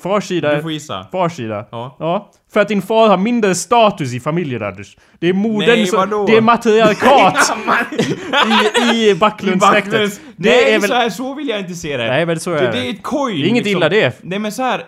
[0.04, 0.56] Fars sida?
[0.56, 1.08] Du får gissa.
[1.12, 1.65] Fars sida?
[1.71, 1.95] Ja.
[2.00, 2.32] Ja.
[2.54, 4.98] För att din far har mindre status i familjen Anders.
[5.19, 6.26] Det är modern Nej, som...
[6.28, 7.38] Det är matriarkat
[8.93, 10.21] i, i Backlundsläktet.
[10.36, 10.89] Nej, är väl...
[10.89, 12.08] så, här, så vill jag inte se det.
[12.08, 12.88] Nej, men så är det, det.
[12.88, 13.41] är ett coin.
[13.41, 14.19] Det är inget illa det.
[14.24, 14.84] Nej men så här, eh,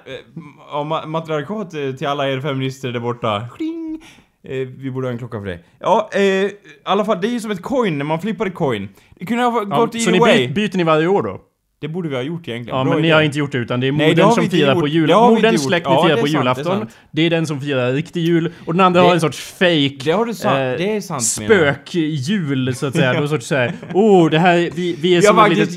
[0.72, 3.48] ja, ma- matriarkat eh, till alla er feminister där borta.
[3.58, 4.02] Kling.
[4.44, 5.60] Eh, vi borde ha en klocka för det.
[5.80, 6.52] Ja, eh, i
[6.86, 8.90] alla fall, det är ju som ett coin när man flippar ett coin.
[9.20, 10.48] Det kunde ha Ja, gått så either ni way.
[10.48, 11.42] by, byter ni varje år då?
[11.80, 12.78] Det borde vi ha gjort egentligen.
[12.78, 13.16] Ja, Bra men ni idé.
[13.16, 14.82] har inte gjort det utan det är Nej, det modern som firar gjort.
[14.82, 15.08] på jul.
[15.08, 16.78] Det inte Moderns släkt Ja, firar det på sant, det är julafton.
[16.80, 16.98] sant.
[17.12, 18.52] Det är den som firar riktig jul.
[18.66, 21.02] Och den andra Det- har en sorts fake Det har du sant, eh, det är
[21.02, 23.13] sant spökjul så att säga.
[23.13, 25.68] Någon sorts såhär, oh det här, vi, vi är som en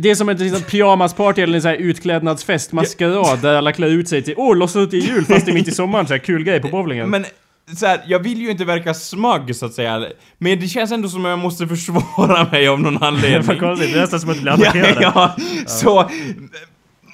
[0.00, 3.88] Det är som ett litet pyjamasparty eller en sån här utklädnadsfest, maskerad, där alla klär
[3.88, 6.12] ut sig till åh, låtsas ut i jul fast det är mitt i sommaren, så
[6.14, 7.10] här kul grej på bowlingen.
[7.10, 7.24] Men
[7.74, 10.06] så här, jag vill ju inte verka smug så att säga.
[10.38, 13.42] Men det känns ändå som att jag måste försvara mig av någon anledning.
[13.46, 15.02] var konstigt, det är nästan som att du blir ja, attackerad.
[15.02, 16.10] ja, så...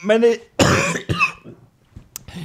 [0.05, 0.37] Men det...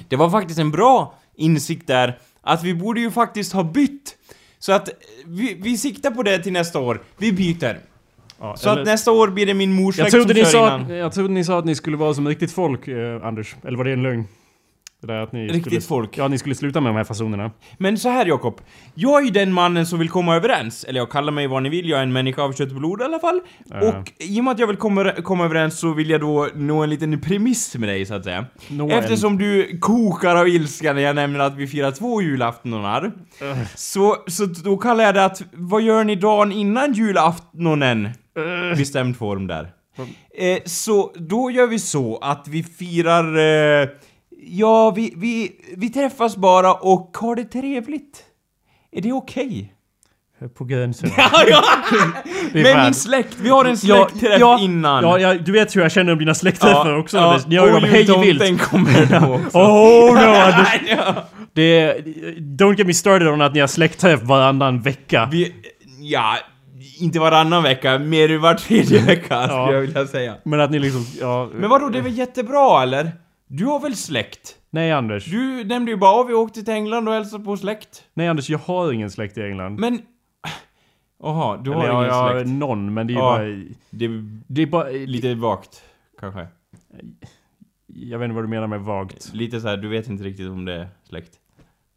[0.10, 4.16] det var faktiskt en bra insikt där, att vi borde ju faktiskt ha bytt.
[4.60, 4.90] Så att
[5.26, 7.02] vi, vi siktar på det till nästa år.
[7.18, 7.80] Vi byter.
[8.40, 10.90] Ja, Så eller- att nästa år blir det min trodde som ni kör sa, innan.
[10.90, 13.56] jag trodde ni sa att ni skulle vara som riktigt folk, eh, Anders.
[13.64, 14.26] Eller var det en lögn?
[15.02, 16.18] Det där att ni Riktigt skulle, folk.
[16.18, 17.52] Ja, ni skulle sluta med de här fasonerna.
[17.78, 18.62] Men så här Jakob,
[18.96, 20.84] jag är ju den mannen som vill komma överens.
[20.84, 23.02] Eller jag kallar mig vad ni vill, jag är en människa av kött och blod
[23.02, 23.42] i alla fall.
[23.66, 23.88] Ja.
[23.88, 26.84] Och i och med att jag vill komma, komma överens så vill jag då nå
[26.84, 28.46] en liten premiss med dig så att säga.
[28.70, 33.12] Nå en- Eftersom du kokar av ilska när jag nämner att vi firar två julaftonar.
[33.76, 38.10] Så, så då kallar jag det att, vad gör ni dagen innan julaftonen?
[38.78, 39.72] Bestämd form där.
[40.38, 43.38] Eh, så då gör vi så att vi firar...
[43.82, 43.88] Eh,
[44.50, 48.24] ja, vi, vi, vi träffas bara och har det trevligt.
[48.92, 49.74] Är det okej?
[50.58, 51.10] På gränsen.
[51.18, 51.64] Ja, ja!
[52.54, 55.04] Det är Med fan- min släkt, vi har en släktträff ja, innan.
[55.04, 57.48] Ja, ja, du vet hur jag känner om dina släktträffar också Anders.
[57.48, 58.62] Ni har ju dem hej jultomten vilt.
[58.62, 59.58] kommer då också.
[59.58, 60.68] Oh no Anders!
[60.90, 61.16] ja.
[61.54, 61.98] Det,
[62.40, 65.30] don't get me started on att ni har släktträff varannan vecka.
[65.32, 65.54] Vi,
[66.00, 66.38] ja,
[67.00, 69.48] inte varannan vecka, mer var tredje vecka Ja.
[69.48, 70.36] skulle jag vilja säga.
[70.44, 71.50] Men att ni liksom, ja...
[71.54, 73.12] Men vadå, det är väl jättebra eller?
[73.48, 74.58] Du har väl släkt?
[74.70, 75.26] Nej Anders.
[75.26, 78.04] Du nämnde ju bara att vi åkte till England och hälsade på släkt.
[78.14, 79.80] Nej Anders, jag har ingen släkt i England.
[79.80, 80.02] Men...
[81.24, 82.50] Jaha, du har Eller jag, ingen jag har släkt.
[82.50, 83.32] någon, men det är ju Ja.
[83.38, 83.44] bara...
[83.90, 84.08] Det
[84.48, 84.90] Det är bara...
[84.90, 85.82] lite vagt,
[86.20, 86.48] kanske.
[87.88, 89.34] Jag vet inte vad du menar med vagt.
[89.34, 91.32] Lite så här, du vet inte riktigt om det är släkt.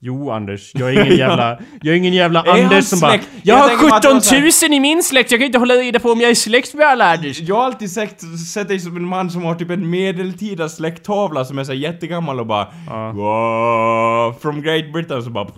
[0.03, 1.59] Jo Anders, jag är ingen jävla...
[1.83, 3.19] Jag är ingen jävla Är Anders som bara...
[3.43, 5.41] Jag, har tänker mig att det 17 var så här- 000 i min släkt, jag
[5.41, 7.41] kan inte hålla reda på om jag är släkt med alla Anders.
[7.41, 8.21] Jag har alltid sett,
[8.53, 12.41] sett dig som en man som har typ en medeltida släkttavla som är så jättegammal
[12.41, 13.13] och bara Ja.
[13.13, 15.49] wow, From Great Britain så bara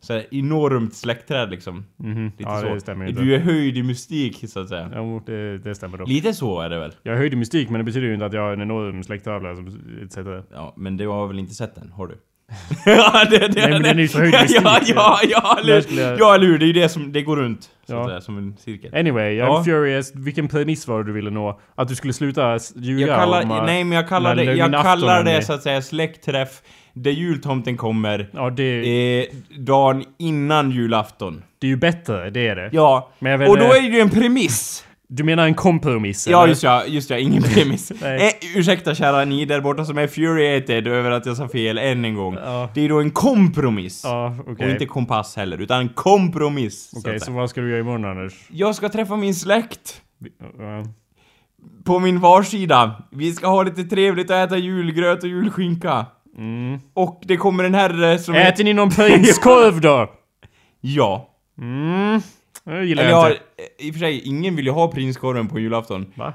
[0.00, 1.84] Så här enormt släktträd liksom.
[1.96, 2.24] Mhm.
[2.24, 2.74] Lite Ja, så.
[2.74, 3.22] det stämmer inte.
[3.22, 4.90] Du är höjd i mystik så att säga.
[4.96, 6.04] Jo, det, det stämmer då.
[6.04, 6.92] Lite så är det väl?
[7.02, 9.66] Jag höjde mystik, men det betyder ju inte att jag har en enorm släkttavla som
[10.04, 10.16] etc.
[10.52, 11.92] Ja, men du har väl inte sett den?
[11.92, 12.18] Har du?
[12.86, 16.02] ja, det, det, Nej, men den är ju så höjd ja, ja, ja, Där eller,
[16.10, 16.58] jag- ja, eller hur?
[16.58, 17.62] Det är ju det som, det går runt.
[17.86, 18.06] Så Ja.
[18.08, 18.94] säga, som en cirkel.
[18.94, 19.64] Anyway, I'm Ja.
[19.64, 20.12] furious.
[20.14, 21.60] Vilken premiss var det du ville nå?
[21.74, 23.50] Att du skulle sluta ljuga Jag kallar, om...
[23.50, 26.50] uh, nej men jag kallar det, jag kallar det är- så att säga släktträff
[26.94, 29.26] där jultomten kommer Ja, det, eh,
[29.58, 31.42] dagen innan julafton.
[31.58, 32.70] det är ju bättre, det är det.
[32.72, 34.84] Ja, jag och då är det ju en premiss.
[35.14, 36.28] Du menar en kompromiss?
[36.28, 36.48] Ja, eller?
[36.48, 37.90] just ja, just ja, ingen premiss.
[37.90, 42.04] Eh, ursäkta kära ni där borta som är furiated över att jag sa fel än
[42.04, 42.34] en gång.
[42.34, 42.68] Ja.
[42.74, 44.00] Det är då en kompromiss.
[44.04, 44.66] Ja, okej.
[44.66, 46.90] Och inte kompass heller, utan en kompromiss.
[46.90, 47.36] så Okej, att så säga.
[47.36, 48.32] vad ska du göra imorgon Anders?
[48.48, 50.02] Jag ska träffa min släkt.
[50.58, 50.84] Ja.
[51.84, 53.02] På min varsida.
[53.10, 56.06] Vi ska ha lite trevligt och äta julgröt och julskinka.
[56.38, 56.78] Mm.
[56.94, 58.34] Och det kommer en herre som...
[58.34, 60.10] Äter ni någon prinskorv då?
[60.80, 61.28] Ja.
[61.58, 62.20] Mm.
[62.64, 63.42] Det gillar Eller jag inte.
[63.78, 66.06] i och för sig, ingen vill ju ha prinskorven på julafton.
[66.14, 66.32] Va?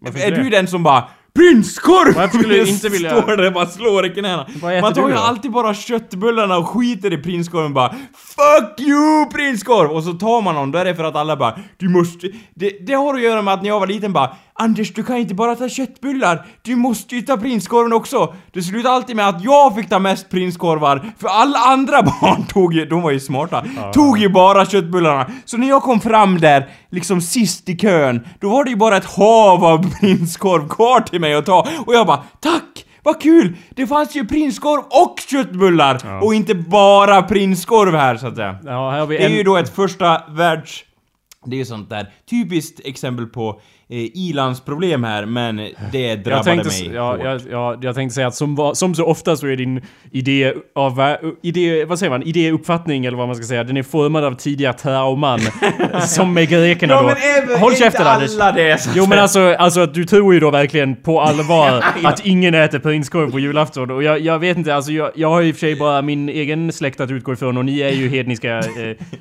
[0.00, 0.56] Varför Är inte du det?
[0.56, 2.14] den som bara prinskorv!
[2.14, 4.46] Varför skulle du inte vilja- Står där och bara slår i knäna.
[4.62, 5.20] Vad äter Man tar du ju då?
[5.20, 9.90] alltid bara köttbullarna och skiter i prinskorven bara Fuck you prinskorv!
[9.90, 12.28] Och så tar man någon, då är det för att alla bara Du måste...
[12.54, 15.16] Det, det har att göra med att när jag var liten bara Anders du kan
[15.16, 18.34] inte bara ta köttbullar, du måste ju ta prinskorven också!
[18.52, 22.74] Det slutade alltid med att jag fick ta mest prinskorvar, för alla andra barn tog
[22.74, 25.26] ju, de var ju smarta, tog ju bara köttbullarna.
[25.44, 28.96] Så när jag kom fram där, liksom sist i kön, då var det ju bara
[28.96, 31.66] ett hav av prinskorv kvar till mig att ta.
[31.86, 32.84] Och jag bara tack!
[33.02, 33.56] Vad kul!
[33.70, 36.22] Det fanns ju prinskorv och köttbullar!
[36.22, 38.56] Och inte bara prinskorv här så att säga.
[38.64, 39.36] Ja, här Det är en...
[39.36, 40.84] ju då ett första världs...
[41.46, 43.60] Det är ju sånt där typiskt exempel på
[43.96, 45.56] ilandsproblem här, men
[45.92, 47.20] det drabbade Jag tänkte, mig ja, hårt.
[47.24, 49.80] jag, ja, jag tänkte säga att som, som så ofta så är din
[50.12, 51.16] idé av...
[51.42, 52.22] Idé, vad säger man?
[52.22, 53.64] Idéuppfattning eller vad man ska säga.
[53.64, 55.40] Den är formad av tidiga trauman.
[56.06, 57.06] som med grekerna Ja då.
[57.06, 58.36] men även, Håll käften Anders!
[58.54, 62.08] det Jo men alltså, alltså du tror ju då verkligen på allvar Ja.
[62.08, 63.90] att ingen äter prinskorv på julafton.
[63.90, 66.28] Och jag, jag vet inte, alltså jag, jag har i och för sig bara min
[66.28, 68.64] egen släkt att utgå ifrån och ni är ju hedniska, eh,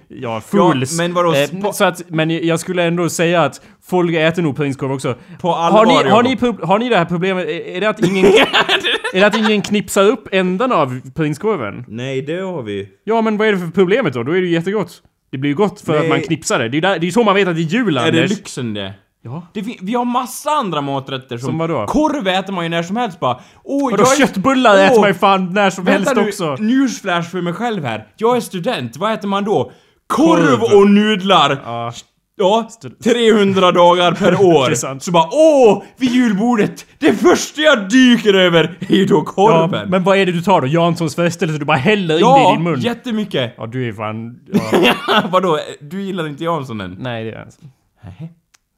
[0.08, 0.98] ja, fools.
[0.98, 4.92] men vadå, Eh, så att, men jag skulle ändå säga att folk äter nog prinskorv
[4.92, 5.16] också.
[5.42, 7.46] På allvar, har ni, har, ni, har ni det här problemet?
[7.48, 8.26] Är, är, det att ingen,
[9.14, 11.86] är det att ingen knipsar upp ändan av prinskorven?
[11.88, 12.90] Nej, det har vi.
[13.04, 14.24] Ja men vad är det för problemet då?
[14.24, 15.02] Då är det ju jättegott.
[15.32, 16.10] Det blir ju gott för att Nej.
[16.10, 16.70] man knipsar det.
[16.70, 18.12] Det är ju där- det är ju så man vet att det är jul Är
[18.12, 18.94] det lyxen det?
[19.24, 19.48] Ja.
[19.54, 21.46] det vi har massa andra maträtter som...
[21.48, 21.86] Som vadå?
[21.88, 23.40] Korv äter man ju när som helst bara.
[23.64, 26.28] Åh, Vadå jag är- köttbullar Åh, äter man ju fan när som helst Vänta nu,
[26.28, 26.56] också.
[26.60, 28.08] newsflash för mig själv här.
[28.18, 29.72] Jag är student, vad äter man då?
[30.08, 30.78] Korv, Korv.
[30.80, 31.62] och nudlar!
[31.66, 31.94] Ja.
[32.40, 32.70] Ja,
[33.04, 34.66] 300 dagar per år.
[34.66, 35.04] Det är sant.
[35.04, 39.90] Så bara åh, vid julbordet, det första jag dyker över är ju då Ja, korven.
[39.90, 40.68] men vad är det du tar då?
[40.68, 41.58] Janssons frestelse?
[41.58, 42.80] Du bara häller in Ja, det i din mun?
[42.80, 43.54] jättemycket.
[43.58, 44.40] Ja, du är fan...
[44.84, 45.24] Ja.
[45.32, 46.96] Vadå, du gillar inte Janssonen?
[47.00, 47.62] Nej, det är alltså.
[48.04, 48.32] Nej.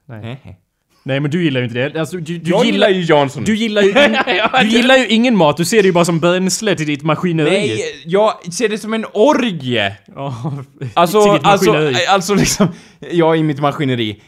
[0.06, 0.60] Nej.
[1.04, 2.00] Nej, men du gillar ju inte det.
[2.00, 2.90] Alltså, du, du Jag gillar...
[2.90, 3.44] ju Jansson.
[3.44, 4.18] Du gillar ju, in,
[4.62, 7.50] du gillar ju ingen mat, du ser det ju bara som bränsle till ditt maskineri.
[7.50, 9.96] Nej, jag ser det som en orgie.
[10.16, 10.54] Ja,
[10.94, 12.06] Alltså, till ditt alltså, maskineri.
[12.06, 12.68] alltså liksom,
[13.12, 14.22] ja i mitt maskineri.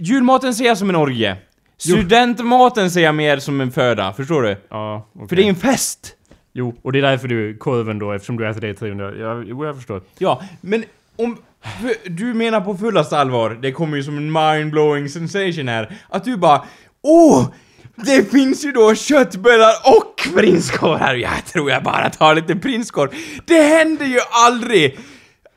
[0.00, 1.36] Julmaten ser jag som en orgie.
[1.78, 4.56] Studentmaten ser jag mer som en föda, förstår du?
[4.70, 5.28] Ja, okej.
[5.28, 6.14] För det är en fest.
[6.52, 9.12] Jo, och det är därför du korven då, eftersom du äter det i 300.
[9.16, 10.02] Ja, jo, jag förstår.
[10.18, 10.84] Ja, men
[11.16, 11.38] om...
[12.06, 16.36] Du menar på fullaste allvar, det kommer ju som en mind-blowing sensation här, att du
[16.36, 16.64] bara
[17.02, 17.46] Åh!
[18.04, 23.10] Det finns ju då köttbullar och prinskorv här, jag tror jag bara tar lite prinskorv.
[23.44, 24.98] Det händer ju aldrig!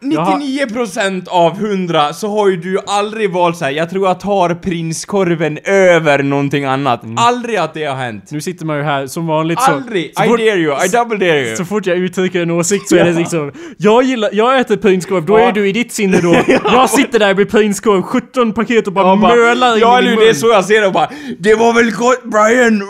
[0.01, 3.71] 99% av 100 så har ju du aldrig valt så här.
[3.71, 7.01] jag tror jag tar prinskorven över någonting annat.
[7.17, 8.31] Aldrig att det har hänt.
[8.31, 9.71] Nu sitter man ju här som vanligt så...
[9.71, 10.11] Aldrig!
[10.15, 11.55] så I fort- dare you, I double dare you.
[11.55, 15.25] Så fort jag uttrycker en åsikt så är det liksom Jag gillar, jag äter prinskorv,
[15.25, 15.47] då Ja.
[15.47, 19.07] är du i ditt sinne då Jag sitter där med prinskorv, 17 paket och bara,
[19.07, 20.93] Ja, mölar in ja, i nu min det är mun så jag ser det och
[20.93, 21.09] bara
[21.39, 22.83] Det var väl gott Brian!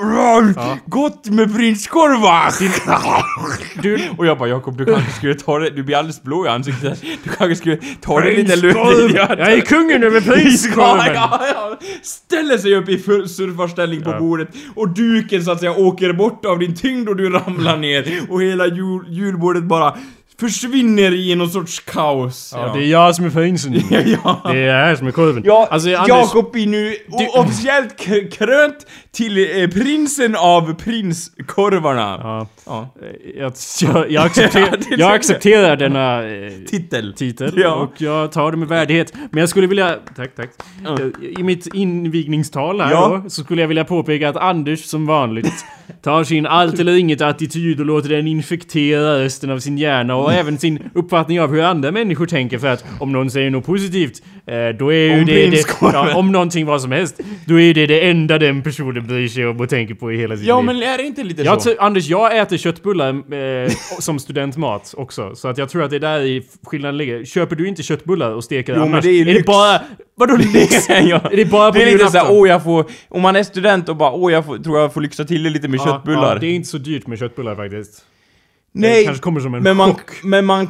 [0.55, 0.77] Ja.
[0.85, 2.41] Gott med prinskorv va?
[3.81, 6.49] Du, Och jag bara Jakob du kanske skulle ta det, du blir alldeles blå i
[6.49, 11.13] ansiktet Du kanske skulle ta det lite lugnt Jag är kungen över Ja, prinskorven!
[11.13, 11.77] ja, ja.
[12.01, 14.19] Ställer sig upp i full surfarställning på Ja.
[14.19, 18.05] bordet och duken så att säga åker bort av din tyngd och du ramlar ner
[18.29, 19.97] och hela jul, julbordet bara
[20.41, 22.51] försvinner i någon sorts kaos.
[22.55, 23.73] Ja, det är jag som är prinsen.
[24.23, 24.41] ja.
[24.51, 25.43] Det är jag som är korven.
[25.45, 26.95] Ja, alltså, Anders, Jakob är nu
[27.35, 27.97] officiellt
[28.31, 32.19] krönt till eh, prinsen av prinskorvarna.
[32.23, 32.89] Ja, Ja.
[33.37, 37.13] jag, jag, jag, accepterar, det jag accepterar denna eh, Titel.
[37.13, 37.73] titel Ja.
[37.75, 39.13] och jag tar det med värdighet.
[39.31, 39.95] Men jag skulle vilja...
[40.15, 40.49] Tack, tack.
[40.85, 40.97] Ja.
[41.39, 43.21] I mitt invigningstal här Ja.
[43.23, 45.65] då, så skulle jag vilja påpeka att Anders som vanligt
[46.03, 50.30] tar sin allt eller inget attityd och låter den infektera resten av sin hjärna och
[50.31, 54.21] även sin uppfattning av hur andra människor tänker för att om någon säger något positivt
[54.45, 57.73] eh, då är ju Om det, det ja, om någonting vad som helst då är
[57.73, 60.57] det det enda den personen bryr sig om och tänker på i hela sitt Ja,
[60.61, 60.65] liv.
[60.65, 61.75] men är det inte lite Jag så?
[61.79, 63.09] Anders, jag äter köttbullar
[63.65, 65.35] eh, som studentmat också.
[65.35, 67.25] Så att jag tror att det är där i skillnaden ligger.
[67.25, 69.03] Köper du inte köttbullar och steker Jo, men annars?
[69.05, 69.81] det är ju är det bara...
[70.15, 70.89] Vadå lyx?
[70.89, 70.95] ja.
[71.31, 72.21] Är det bara på Det är lite julafton?
[72.21, 74.93] såhär, åh jag får, om man är student och bara, åh jag får, tror jag
[74.93, 76.33] får lyxa till det lite med Ja, köttbullar.
[76.33, 78.05] Ja, det är inte så dyrt med köttbullar faktiskt.
[78.73, 80.23] Nej, kanske kommer som en men man, chock.
[80.23, 80.67] men man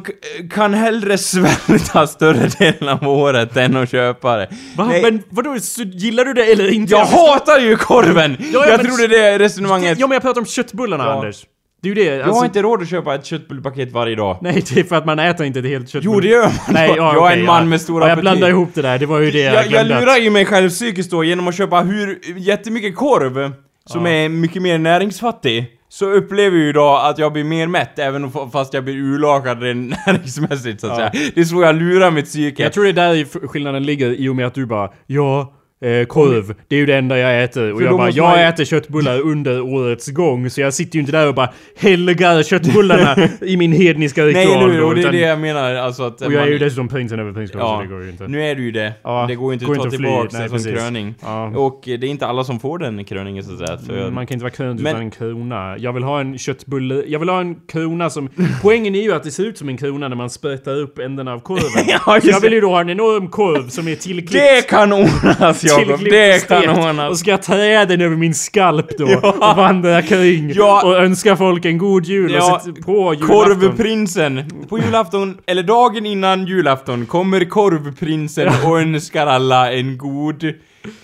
[0.50, 4.48] kan hellre svälta större delen av året än att köpa det.
[4.76, 4.84] Va?
[4.86, 5.56] Nej, Men vadå,
[5.92, 6.92] gillar du det eller inte?
[6.92, 8.36] jag hatar ju korven!
[8.40, 9.98] Ja, ja, jag men- trodde det resonemanget...
[9.98, 11.12] Ja men jag pratar om köttbullarna Ja.
[11.12, 11.46] Anders.
[11.82, 12.10] Det är ju det.
[12.10, 14.38] Jag Alltså, har inte råd att köpa ett köttbullpaket varje dag.
[14.42, 16.14] Nej, det är för att man äter inte ett helt köttbulle.
[16.14, 16.52] Jo, det gör man.
[16.70, 17.68] Nej, ja, jag är okej, en man ja.
[17.68, 19.86] med stora ja, Jag blandar ihop det där, det var ju det jag, Jag, jag
[19.86, 23.52] lurar ju mig själv psykiskt då genom att köpa hur jättemycket korv
[23.86, 25.66] som är mycket mer näringsfattig.
[25.94, 29.58] Så upplever jag ju då att jag blir mer mätt även fast jag blir urlakad
[30.06, 31.10] näringsmässigt så att Ja.
[31.12, 31.30] säga.
[31.34, 32.62] Det är så jag lurar mitt psyke.
[32.62, 35.52] Jag tror det är där skillnaden ligger i och med att du bara Ja,
[35.82, 36.54] eh, korv.
[36.68, 37.72] Det är ju det enda jag äter.
[37.72, 40.50] Och jag bara, jag man äter köttbullar under årets gång.
[40.50, 44.58] Så jag sitter ju inte där och bara helgar köttbullarna i min hedniska ritual.
[44.58, 45.74] Nej, nu, då, och det är det jag menar.
[45.74, 48.02] Alltså att Och jag är man- ju dessutom prinsen över prinskorven så Ja, det går
[48.04, 48.28] ju inte.
[48.28, 48.92] nu är du ju det.
[49.04, 50.72] Ja, det går ju inte går att ta inte tillbaka Nej, precis.
[50.72, 51.14] kröning.
[51.22, 51.46] Ja.
[51.56, 53.78] Och det är inte alla som får den kröningen så att säga.
[53.86, 55.76] För Mm, Man kan inte vara krönt utan en krona.
[55.78, 57.02] Jag vill ha en köttbulle.
[57.06, 58.28] Jag vill ha en krona som...
[58.62, 61.32] Poängen är ju att det ser ut som en krona när man sprättar upp ändarna
[61.32, 61.62] av korven.
[62.06, 64.32] Ja, Så jag vill ju då ha en enorm korv som är tillklippt.
[64.32, 67.10] Det kan ordnas Jakob, det kan stekt.
[67.10, 70.82] Och ska trä den över min skalp då och vandra kring Ja.
[70.84, 73.28] och önska folk en god jul Ja, och sätta på julafton.
[73.60, 74.44] Korvprinsen!
[74.68, 80.52] På julafton, eller dagen innan julafton, kommer korvprinsen och önskar alla en god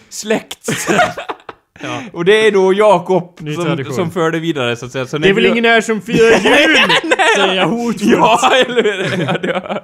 [0.08, 0.68] släkt.
[2.12, 3.94] Och det är då Jakob Ny som, tradition.
[3.94, 5.06] som för det vidare så att säga.
[5.06, 6.76] Så Det är väl ingen här som firar jul?
[7.36, 8.12] Säger jag hotfullt.
[8.12, 9.24] Ja, eller hur?
[9.24, 9.82] Ja, det var...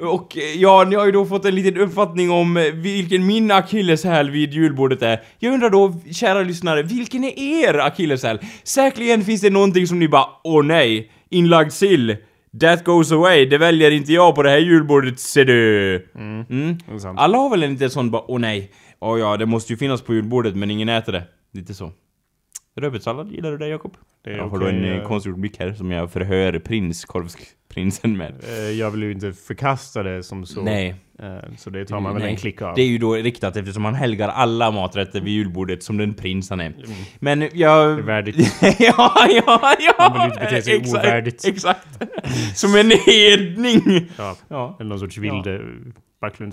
[0.00, 3.50] Och eh, ja, ni har ju då fått en liten uppfattning om eh, vilken min
[3.50, 5.20] akilleshäl vid julbordet är.
[5.38, 8.38] Jag undrar då, kära lyssnare, vilken är er akilleshäl?
[8.64, 12.16] Säkerligen finns det någonting som ni bara, åh nej, inlagd sill.
[12.60, 15.94] That goes away, det väljer inte jag på det här julbordet, ser du.
[16.16, 16.78] Mm.
[17.00, 17.18] Sant.
[17.18, 18.70] Alla har väl en liten sån bara, åh nej,
[19.04, 21.24] åh ja, det måste ju finnas på julbordet men ingen äter det.
[21.52, 21.92] Lite så.
[22.76, 23.96] Rödbetssallad, gillar du det Jakob?
[24.24, 25.08] Det är Jag har okej, du en eh, ja.
[25.08, 28.34] konstgjord blick här som jag förhör prins, korvsprinsen med.
[28.48, 30.62] Eh, Jag vill ju inte förkasta det som så.
[30.62, 30.94] Nej.
[31.18, 32.30] Eh, Så det tar man väl Nej.
[32.30, 32.74] en klick av.
[32.74, 36.50] Det är ju då riktat eftersom man helgar alla maträtter vid julbordet som den prins
[36.50, 36.74] han är.
[37.18, 37.84] Men jag...
[37.92, 37.96] Mm.
[37.96, 38.36] Det är värdigt.
[38.80, 39.94] ja, ja, ja!
[39.98, 41.44] Man vill inte bete sig exakt, ovärdigt.
[41.44, 41.88] Exakt.
[42.54, 44.10] Som en hedning!
[44.18, 44.36] Ja.
[44.48, 44.76] Ja.
[44.80, 45.92] Eller någon sorts vilde Backlundsläkten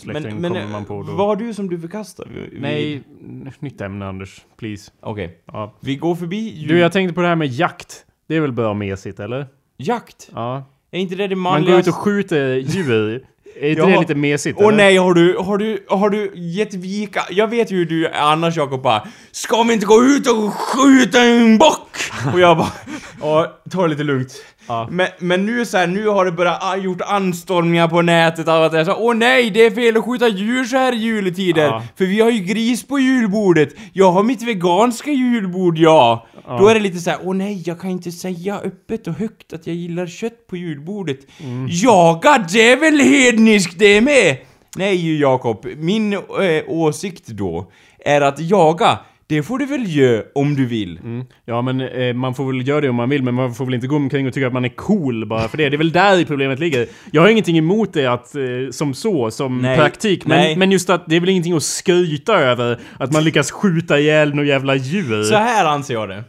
[0.06, 1.12] Men kommer man på då.
[1.14, 2.28] vad har du som du förkastar?
[2.34, 4.42] Vi- Nej, n- nytt ämne Anders.
[4.58, 4.92] Please.
[5.02, 5.38] Okej.
[5.46, 5.74] Ja.
[5.80, 6.68] Vi går förbi jul...
[6.68, 8.06] Du, jag tänkte på det här med jakt.
[8.28, 9.48] Det är väl bra mesigt, eller?
[9.78, 10.30] Jakt?
[10.34, 10.64] Ja.
[10.92, 13.26] Är inte det det Man går ut och skjuter djur.
[13.62, 13.88] Är inte Ja.
[13.88, 14.78] det lite mesigt, Åh eller?
[14.78, 17.22] nej, har du, har du, har du gett vika?
[17.30, 20.54] Jag vet ju hur du är annars Jakob bara Ska vi inte gå ut och
[20.54, 21.98] skjuta en bock?
[22.34, 22.72] Och jag bara
[23.22, 24.34] Ja, ta det lite lugnt.
[24.68, 24.88] Ja.
[24.92, 28.64] Men, men nu så här, nu har det börjat ah, gjort anstormningar på nätet av
[28.64, 30.98] att det är så Åh nej, det är fel att skjuta djur så här i
[30.98, 31.66] juletider.
[31.66, 31.84] Ja.
[31.98, 33.70] För vi har ju gris på julbordet.
[33.94, 36.28] Jag har mitt veganska julbord, ja.
[36.48, 36.58] Ja.
[36.58, 39.54] Då är det lite så här, åh nej, jag kan inte säga öppet och högt
[39.54, 41.20] att jag gillar kött på julbordet.
[41.40, 41.68] Mm.
[41.70, 44.38] Jaga, det är väl hedniskt det med?
[44.76, 46.20] Nej Jakob, min eh,
[46.68, 47.72] åsikt då
[48.06, 49.00] är att jaga,
[49.32, 50.98] det får du väl göra om du vill.
[50.98, 51.26] Mm.
[51.46, 53.74] Ja men eh, man får väl göra det om man vill men man får väl
[53.74, 55.70] inte gå omkring och tycka att man är cool bara för det.
[55.70, 56.88] Det är väl där i problemet ligger.
[57.12, 58.41] Jag har ingenting emot det att, eh,
[58.72, 59.78] som så, som Nej.
[59.78, 60.26] praktik.
[60.26, 60.50] Nej.
[60.50, 62.80] Men, men just att det är väl ingenting att skryta över.
[62.98, 65.24] Att man lyckas skjuta ihjäl några jävla djur.
[65.24, 66.24] Så här anser jag det.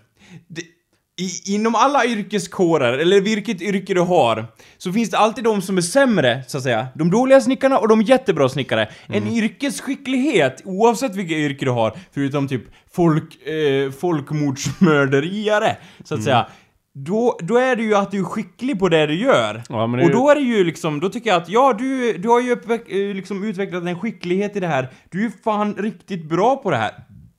[0.49, 0.63] det
[1.23, 4.47] i, inom alla yrkeskårer, eller vilket yrke du har,
[4.79, 6.87] så finns det alltid de som är sämre, så att säga.
[6.95, 8.89] De dåliga snickarna och de jättebra snickare.
[9.07, 12.63] En yrkesskicklighet, oavsett vilket yrke du har, förutom typ
[12.95, 16.47] folk, eh, folkmordsmörderiare, så att säga.
[16.95, 19.63] Då, då är det ju att du är skicklig på det du gör.
[19.69, 22.19] Ja, det och ju- då är det ju liksom, då tycker jag att ja, du,
[22.19, 24.89] du har ju eh, liksom utvecklat en skicklighet i det här.
[25.11, 26.93] Du är fan riktigt bra på det här.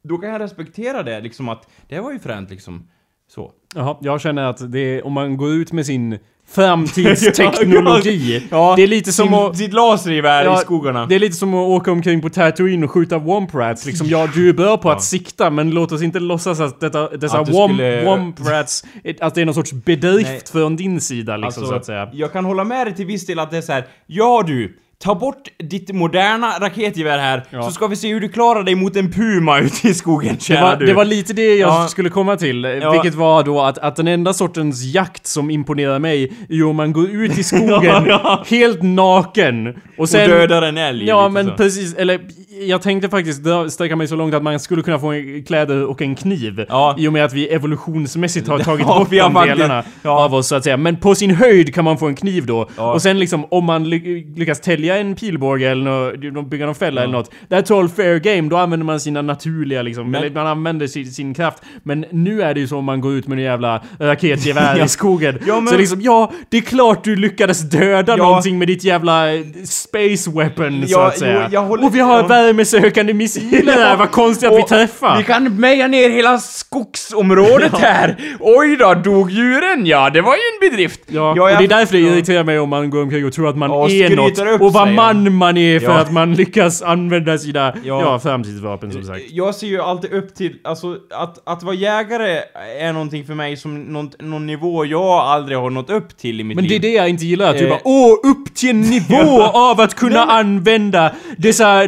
[0.04, 2.88] Då kan jag respektera det, liksom att det var ju fränt liksom.
[3.28, 3.52] Så.
[3.76, 6.20] Jaha, jag känner att det om man går ut med sin
[6.52, 8.44] framtidsteknologi.
[8.52, 9.58] Ja, det är lite som sin, att...
[9.58, 11.06] Sitt lasergevär Ja, i skogarna.
[11.06, 13.86] Det är lite som att åka omkring på Tatooine och skjuta womp rats.
[13.86, 17.10] Liksom, ja, du är bra på att sikta, men låt oss inte låtsas att detta,
[17.10, 18.84] dessa Att womp, skulle- womp rats,
[19.22, 20.42] att det är någon sorts bedrift Nej.
[20.52, 22.10] från din sida liksom, Alltså, så att säga.
[22.14, 23.86] Jag kan hålla med dig till viss del att det är så här.
[24.08, 27.64] ja du, ta bort ditt moderna raketgevär här, Ja.
[27.64, 30.44] så ska vi se hur du klarar dig mot en puma ute i skogen, Det
[30.44, 30.86] kära var, du.
[30.86, 31.88] det var lite det jag Ja.
[31.88, 32.92] skulle komma till, Ja.
[32.92, 36.94] vilket var då att, att den enda sortens jakt som imponerar mig är om man
[36.94, 38.10] går ut i skogen
[38.46, 40.22] helt naken och sen...
[40.32, 41.06] och dödar en älg.
[41.08, 41.52] Ja men så.
[41.52, 42.20] precis, eller
[42.62, 46.02] jag tänkte faktiskt sträcka mig så långt att man skulle kunna få en kläder och
[46.02, 46.66] en kniv.
[46.70, 46.96] Ja.
[47.00, 50.10] I och med att vi evolutionsmässigt har tagit Ja, bort vi de delarna ja.
[50.26, 50.78] av oss så att säga.
[50.78, 52.70] Men på sin höjd kan man få en kniv då.
[52.78, 52.94] Ja.
[52.94, 57.04] Och sen liksom om man ly lyckas tälja en pilbåge eller nå- bygga någon fälla
[57.04, 57.32] eller något.
[57.50, 58.50] That's all fair game.
[58.50, 61.64] Då använder man sina naturliga liksom, Men- eller man använder sin, sin kraft.
[61.84, 64.88] Men nu är det ju så om man går ut med en jävla raketgevär i
[64.88, 65.40] skogen.
[65.48, 68.24] Ja, men- Så liksom, ja, det är klart du lyckades döda Ja.
[68.24, 69.26] någonting med ditt jävla
[69.66, 71.50] space weapon så att säga.
[71.52, 72.48] jo, håller- och vi har ja.
[72.48, 75.18] värmesökande missiler här, vad konstigt att vi Och träffar.
[75.18, 78.16] Vi kan meja ner hela skogsområdet här!
[78.40, 79.86] Oj då, dog djuren?
[79.86, 81.00] Ja, det var ju en bedrift!
[81.08, 82.14] Ja, och jag- det är därför det ja.
[82.14, 84.62] irriterar mig om man går omkring och tror att man Ja, och är något.
[84.62, 85.98] Och vad man man är för Ja.
[86.00, 88.20] att man lyckas använda sina, ja, Ja.
[88.20, 89.22] framtidsvapen som sagt.
[89.32, 92.40] Jag ser ju alltid upp till, alltså att, att vara jägare
[92.80, 96.44] är någonting för mig som någon, någon nivå jag aldrig har nått upp till i
[96.44, 96.78] mitt Men det liv.
[96.78, 97.70] är det jag inte gillar, att du Eh.
[97.70, 101.84] bara åh, upp till en nivå av att kunna men- använda dessa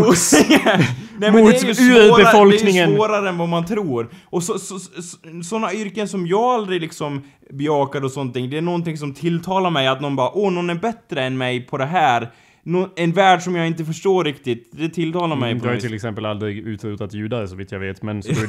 [0.00, 0.32] nukes.
[1.18, 2.96] Nej, men mot det är svårare, det är urbefolkningen.
[2.96, 4.10] svårare än vad man tror.
[4.24, 8.60] Och så, så, så, såna yrken som jag aldrig liksom bejakar och sånt det är
[8.60, 11.86] någonting som tilltalar mig att någon bara åh, någon är bättre än mig på det
[11.86, 12.30] här.
[12.96, 15.76] En värld som jag inte förstår riktigt, det tilltalar mig Mm, på Du har ju
[15.76, 15.88] något vis.
[15.88, 18.46] till exempel aldrig utrotat judar så vitt jag vet, men så du är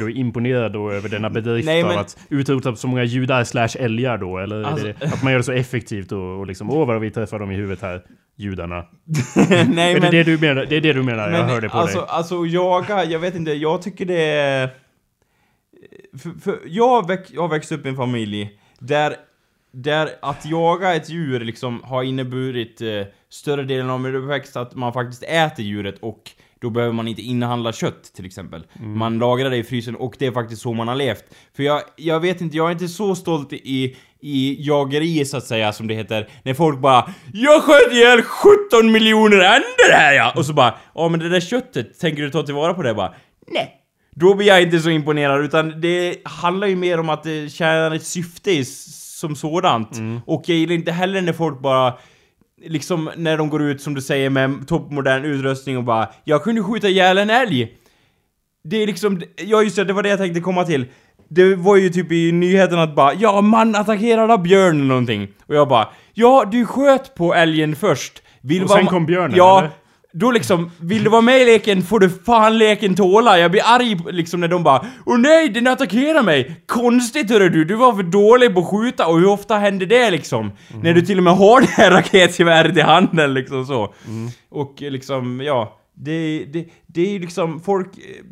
[0.70, 4.38] då över denna bedrift Nej, men- av att utrota så många judar slash älgar då?
[4.38, 7.02] Eller Alltså- är det att man gör det så effektivt och, och liksom åh vad
[7.02, 8.02] vi träffar dem i huvudet här,
[8.36, 8.86] judarna?
[9.70, 10.66] Nej, är men, det det du menar?
[10.66, 11.24] Det är det du menar?
[11.24, 12.08] jag men hörde på alltså, dig.
[12.10, 14.70] alltså jaga, jag vet inte, jag tycker det är...
[16.24, 19.16] För, för jag, väx, jag har växt upp i en familj där,
[19.74, 22.88] där att jaga ett djur liksom har inneburit eh,
[23.30, 27.22] större delen av min uppväxt att man faktiskt äter djuret och då behöver man inte
[27.22, 28.64] inhandla kött till exempel.
[28.80, 31.24] Man lagrar det i frysen och det är faktiskt så man har levt.
[31.56, 35.44] För jag, jag vet inte, jag är inte så stolt i, i jageri så att
[35.44, 36.30] säga som det heter.
[36.44, 40.34] När folk bara Jag sköt ihjäl 17 miljoner änder här ja!
[40.36, 42.94] Och så bara Ja men det där köttet, tänker du ta tillvara på det?
[42.94, 43.14] bara
[43.48, 43.78] Nej.
[44.16, 47.96] Då blir jag inte så imponerad utan det handlar ju mer om att det tjänar
[47.96, 48.66] ett syfte i,
[49.22, 49.90] som sådant.
[50.26, 51.94] Och jag gillar inte heller när folk bara
[52.66, 56.64] liksom när de går ut som du säger med toppmodern utrustning och bara Jag kunde
[56.64, 57.72] skjuta ihjäl en älg.
[58.64, 60.86] Det är liksom, ja just det, det var det jag tänkte komma till.
[61.30, 65.28] Det var ju typ i nyheterna att bara Ja, man attackerade björn eller någonting.
[65.48, 68.22] Och jag bara Ja, du sköt på älgen först.
[68.42, 69.70] Vill Och sen kom björnen, Ja, eller?
[70.14, 73.40] Då liksom, vill du vara med i leken får du fan leken tåla.
[73.40, 76.62] Jag blir arg liksom när de bara Åh nej, den attackerar mig!
[76.66, 80.12] Konstigt hörru du, du var för dålig på att skjuta och hur ofta händer det
[80.12, 80.52] liksom?
[80.84, 83.94] När du till och med har det här raketgeväret i handen liksom så.
[84.50, 85.78] Och eh, liksom, ja.
[85.94, 87.88] Det, det, det är ju liksom folk,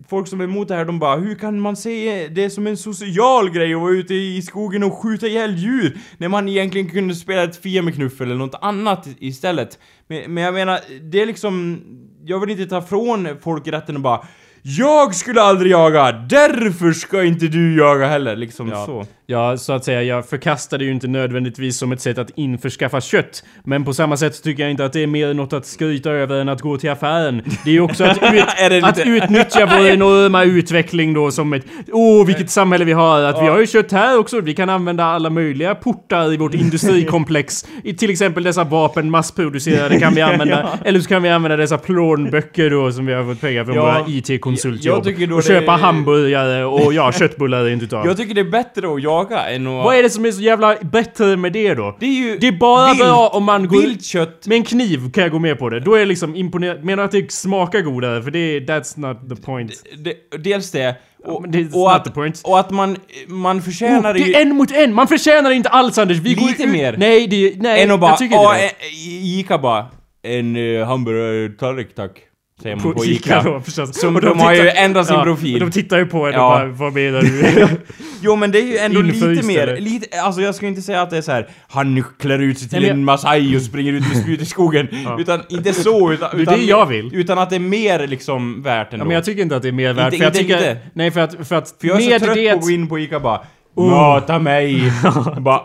[0.09, 2.77] folk som är emot det här, de bara Hur kan man se det som en
[2.77, 5.97] social grej att vara ute i skogen och skjuta ihjäl djur?
[6.17, 9.79] När man egentligen kunde spela ett Fia med knuffel eller något annat istället.
[10.09, 11.81] Men, men jag menar, det är liksom...
[12.25, 14.27] Jag vill inte ta från folk rätten och bara
[14.63, 18.85] jag skulle aldrig jaga, därför ska inte du jaga heller, liksom Ja.
[18.85, 19.05] så.
[19.25, 23.01] Ja, så att säga, jag förkastar det ju inte nödvändigtvis som ett sätt att införskaffa
[23.01, 23.43] kött.
[23.63, 26.35] Men på samma sätt tycker jag inte att det är mer något att skryta över
[26.41, 27.41] än att gå till affären.
[27.63, 31.63] Det är ju också att, ut, att utnyttja vår enorma utveckling då som ett...
[31.91, 33.21] Åh, vilket samhälle vi har!
[33.21, 34.41] Att vi har ju kött här också.
[34.41, 36.53] Vi kan använda alla möjliga portar i vårt
[36.93, 37.65] industrikomplex.
[37.83, 40.69] I till exempel dessa vapen massproducerade kan vi använda.
[40.85, 43.81] Eller så kan vi använda dessa plånböcker då som vi har fått pengar från Ja,
[43.81, 44.09] våra jag
[44.83, 48.05] Då Och det- köpa hamburgare och ja, köttbullar rent utav.
[48.05, 49.85] Jag tycker det är bättre att jaga än att...
[49.85, 51.97] Vad är det som är så jävla bättre med det då?
[51.99, 52.37] Det är ju...
[52.37, 53.81] Det är bara vilt- bra om man går...
[53.81, 55.79] Viltkött Med en kniv kan jag gå med på det.
[55.79, 56.83] Då är jag liksom imponerad.
[56.83, 58.23] Menar att det smakar godare?
[58.23, 58.59] För det är...
[58.61, 59.71] That's not the point.
[59.97, 60.95] det, dels det,
[61.25, 62.41] och, det är och, att, the point.
[62.43, 62.97] och att man,
[63.27, 64.33] man Oh, förtjänar det ju...
[64.33, 64.93] är en mot en!
[64.93, 66.17] Man förtjänar inte alls Anders!
[66.17, 66.95] Vi går Lite mer.
[66.97, 67.53] Nej, det...
[67.57, 69.39] Nej, en och bara, jag tycker ja, inte det.
[69.39, 69.85] Ica bara,
[70.23, 72.11] en uh, hamburgertallrik tack.
[72.61, 73.41] Säger man på, Ica.
[73.43, 73.99] Då förstås.
[73.99, 75.53] Som Och de har ju ändrat sin profil.
[75.63, 76.49] Och de tittar ju på en och Ja.
[76.49, 77.67] bara, vad menar du?
[78.21, 79.81] Jo men det är ju ändå lite Infryst, mer, eller?
[79.81, 81.47] lite, alltså jag ska inte säga att det är så här.
[81.67, 84.87] han klär ut sig till Nej, en masai och springer ut med spjut i skogen.
[85.19, 86.29] Utan inte så, utan...
[86.31, 87.15] Det är utan, det jag vill.
[87.15, 89.03] Utan att det är mer liksom värt ändå.
[89.03, 90.13] ja, men jag tycker inte att det är mer värt.
[90.13, 90.57] Inte- för jag inte- tycker...
[90.57, 90.77] inte.
[90.93, 91.47] Nej, för att...
[91.47, 92.51] För att För jag är så trött det...
[92.51, 93.41] på att gå in på Ica bara
[93.77, 94.91] Mata mig!
[95.39, 95.57] bara,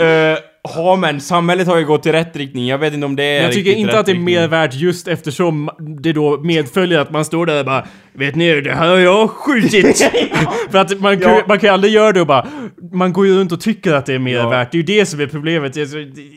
[0.00, 3.22] uh, Ja men samhället har ju gått i rätt riktning, jag vet inte om det
[3.24, 4.34] är jag tycker inte att det är riktning.
[4.34, 8.60] mer värt just eftersom det då medföljer att man står där och bara Vet ni,
[8.60, 9.98] det här har jag skjutit!
[10.70, 11.42] För att man kan, Ja.
[11.48, 12.46] man kan ju aldrig göra det och bara
[12.92, 14.48] Man går ju runt och tycker att det är mer Ja.
[14.48, 15.76] värt, det är ju det som är problemet.
[15.76, 15.88] Jag,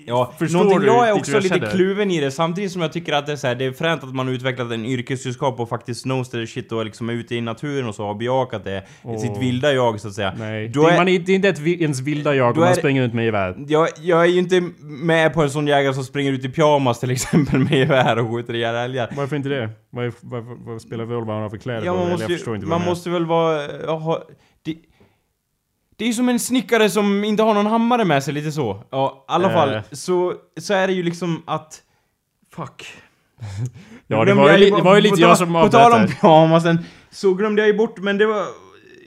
[0.07, 1.72] Ja, förstår någonting du jag är också jag lite känner?
[1.72, 4.03] kluven i det, samtidigt som jag tycker att det är, så här, det är fränt
[4.03, 7.36] att man har utvecklat en yrkeskunskap och faktiskt knows the shit och liksom är ute
[7.36, 8.84] i naturen och så har bejakat det,
[9.22, 10.34] sitt vilda jag så att säga.
[10.39, 13.13] Nej, det, är- man det är inte ett, ens vilda jag om man springer ut
[13.13, 13.55] med gevär.
[14.12, 17.12] Jag, är ju inte med på en sån jägare som springer ut i pyjamas till
[17.12, 19.14] exempel med gevär och skjuter ihjäl älgar.
[19.16, 19.70] Varför inte det?
[19.89, 22.55] Vad, vad, vad, spelar roll vad han har för kläder Ja, man måste, jag förstår
[22.55, 23.62] inte man måste väl vara...
[23.86, 24.24] ja, ha-
[24.62, 24.76] det,
[25.97, 28.84] det är ju som en snickare som inte har någon hammare med sig, lite så.
[28.89, 29.53] Ja, i alla Eh.
[29.53, 31.82] fall, så, så är det ju liksom att...
[32.55, 32.86] Fuck.
[34.07, 36.22] Ja, det var ju, li- det var ju lite jag som På tal om avbröt
[36.22, 36.80] pyjamasen,
[37.12, 38.45] så glömde jag ju bort, men det var...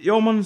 [0.03, 0.45] Ja, man...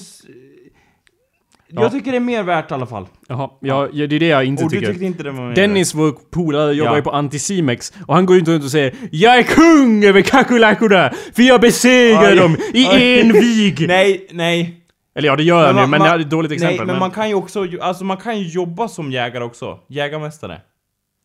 [1.70, 1.82] Ja.
[1.82, 3.06] Jag tycker det är mer värt i alla fall.
[3.28, 4.92] Jaha, ja, ja, det är det jag inte Och du tycker.
[4.92, 6.96] tyckte inte det var mer Dennis, vår polare, jobbar Ja.
[6.96, 10.20] ju på Anticimex och han går ju inte runt och säger Jag är kung över
[10.22, 11.10] kackerlackorna!
[11.34, 13.20] För jag besegrar dem i Oj.
[13.20, 13.84] en vig!
[13.88, 14.84] Nej, nej.
[15.14, 16.76] Eller ja, det gör han ju, men det är ett dåligt exempel.
[16.76, 19.78] Nej, men man kan ju också, alltså man kan ju jobba som jägare också.
[19.88, 20.60] Jägarmästare.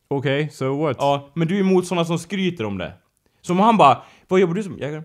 [0.08, 0.96] Okej, so what?
[1.00, 2.91] Ja, men du är emot såna som skryter om det.
[3.41, 5.02] Som han bara, vad jobbar du som jägare?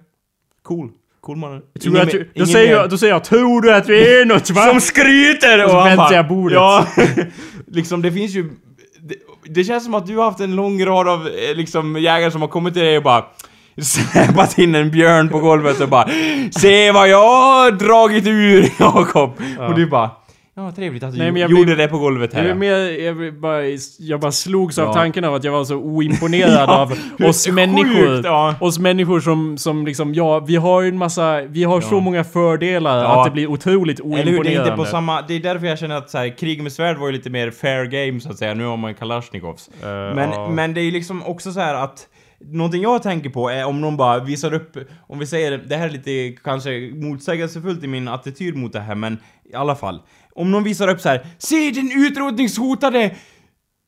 [0.63, 0.91] Cool.
[1.37, 1.63] Mannen.
[1.83, 4.25] Tror du att du, då, säger jag, då säger jag Tror du att vi är
[4.25, 4.63] något va?
[4.63, 5.65] Som skryter!
[5.65, 6.55] Och så han väntar bara, jag bordet.
[6.55, 6.87] Ja,
[7.67, 8.51] liksom det finns ju...
[9.01, 9.15] Det,
[9.45, 12.41] det känns som att du har haft en lång rad av eh, liksom jägare som
[12.41, 13.25] har kommit till dig och bara
[13.83, 16.09] släpat in en björn på golvet och bara
[16.51, 19.31] Se vad jag har dragit ur Jakob!
[19.59, 20.11] Och du bara
[20.59, 22.43] Ja, trevligt att du Nej, men jag gjorde blir- det på golvet här.
[22.43, 23.63] Jag, är mer, jag, bara,
[23.99, 24.93] jag bara slogs av Ja.
[24.95, 28.21] tanken av att jag var så oimponerad Ja, av hur oss sjukt, människor.
[28.25, 28.55] ja.
[28.61, 32.25] Oss människor som, som liksom, ja, vi har ju en massa, vi har så många
[32.25, 33.21] fördelar Ja.
[33.21, 34.25] att det blir otroligt Eller hur?
[34.25, 34.61] Det oimponerande.
[34.71, 35.23] är inte på samma...
[35.23, 37.51] Det är därför jag känner att så här, krig med svärd var ju lite mer
[37.51, 38.55] fair game så att säga.
[38.55, 39.71] Nu har man Kalashnikovs.
[39.83, 40.51] Eh, men, ja.
[40.51, 42.07] men det är ju liksom också så här att
[42.41, 44.77] Någonting jag tänker på är om någon bara visar upp,
[45.09, 48.95] om vi säger det här är lite kanske motsägelsefullt i min attityd mot det här
[48.95, 49.19] men
[49.53, 50.01] i alla fall.
[50.39, 53.05] Om någon visar upp så här, se den utrotningshotade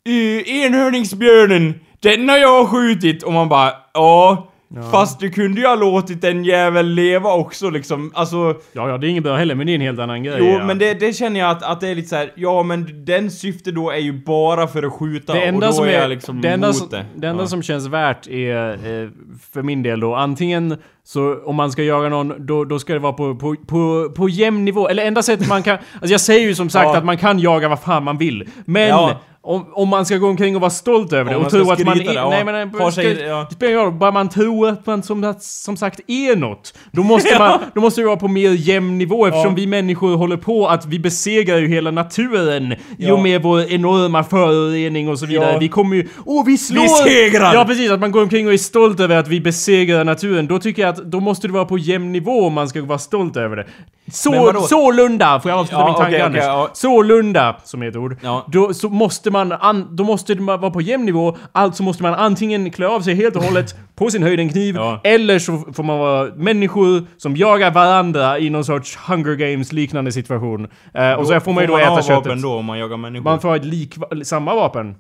[0.09, 3.23] uh, enhörningsbjörnen, den har jag skjutit.
[3.23, 4.50] Och man bara ja,
[4.91, 8.37] fast du kunde ju ha låtit en jävel leva också liksom, alltså
[8.73, 10.37] Ja, ja, det är inget bra heller, men det är en helt annan grej.
[10.39, 10.65] Jo, ja.
[10.65, 13.31] men det, det känner jag att, att det är lite så här, ja men den
[13.31, 16.09] syfte då är ju bara för att skjuta det enda och då som är jag
[16.11, 17.05] liksom det enda, emot som, det.
[17.15, 17.47] det enda ja.
[17.47, 19.09] som känns värt är eh,
[19.53, 22.99] för min del då antingen så om man ska jaga någon då, då ska det
[22.99, 24.89] vara på, på, på, på jämn nivå.
[24.89, 25.79] Eller enda sättet man kan...
[25.95, 26.97] Alltså jag säger ju som sagt Ja.
[26.97, 28.49] att man kan jaga vad fan man vill.
[28.65, 29.21] Men Ja.
[29.43, 32.01] Om, om man ska gå omkring och vara stolt över det och tro att man
[32.01, 32.05] är...
[32.15, 32.29] det.
[32.29, 32.75] Nej men...
[32.81, 33.49] Har ska, sig- ja.
[33.53, 36.75] Spelar bara man tror att man som, som sagt är något.
[36.93, 39.57] Då måste, man, då måste det vara på mer jämn nivå eftersom Ja.
[39.57, 43.15] vi människor håller på att vi besegrar ju hela naturen i Ja.
[43.15, 45.53] och med vår enorma förorening och så vidare.
[45.53, 45.59] Ja.
[45.59, 46.09] Vi kommer ju...
[46.27, 46.83] Åh, vi slår!
[46.83, 47.55] Vi segrar!
[47.55, 47.91] Ja, precis.
[47.91, 50.47] Att man går omkring och är stolt över att vi besegrar naturen.
[50.47, 52.99] Då tycker jag att då måste det vara på jämn nivå om man ska vara
[52.99, 53.67] stolt över det.
[54.13, 56.71] Så, sålunda, får jag avsluta min tanke okej, ja.
[56.75, 58.17] Sålunda, som är ett ord.
[58.23, 58.47] Ja.
[58.49, 61.37] Då så måste man, an, då måste det vara på jämn nivå.
[61.53, 64.75] Alltså måste man antingen klä av sig helt och hållet, på sin höjd en kniv,
[64.77, 65.01] Ja.
[65.05, 70.13] eller så får man vara människor som jagar varandra i någon sorts Hunger Games liknande
[70.13, 70.69] situation.
[70.95, 72.15] Eh, och så får man ju då äta ha köttet.
[72.17, 73.25] vapen då om man jagar människor.
[73.25, 74.95] Man får ha ett lik, samma vapen.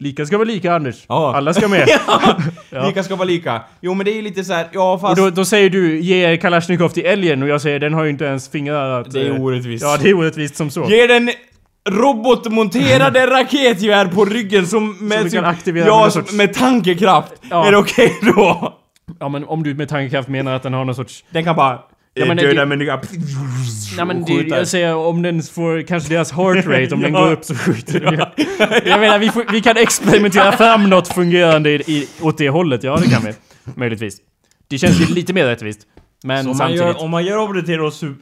[0.00, 1.04] Lika ska vara lika Anders.
[1.08, 1.36] Ja.
[1.36, 1.88] Alla ska med.
[2.70, 2.86] Ja.
[2.86, 3.62] Lika ska vara lika.
[3.80, 5.16] Jo men det är ju lite så här, ja Och fast...
[5.16, 8.24] då, då säger du ge Kalashnikov till älgen och jag säger den har ju inte
[8.24, 9.10] ens fingrar att...
[9.10, 9.84] Det är eh, orättvist.
[9.84, 10.84] Ja, det är orättvist som så.
[10.90, 11.30] Ge den
[11.90, 17.32] robotmonterade raketgevär på ryggen som med, du kan aktivera ja, med sorts- med tankekraft.
[17.50, 17.66] Ja.
[17.66, 18.78] Är det okej då?
[19.20, 21.24] Ja, men om du med tankekraft menar att den har någon sorts...
[21.30, 21.78] Den kan bara
[22.14, 23.00] Ja, men döda människor.
[23.96, 27.20] Nej men det, jag säger om den får kanske deras heart rate, om den Ja.
[27.24, 28.18] går upp så skjuter den ju.
[28.90, 32.82] Jag menar vi, får, vi kan experimentera fram något fungerande i, i, åt det hållet,
[32.84, 33.32] ja det kan vi.
[33.74, 34.16] Möjligtvis.
[34.68, 35.80] Det känns ju lite mer rättvist.
[36.24, 36.82] Men Så om man, samtidigt...
[36.82, 38.14] gör, om man gör om det till su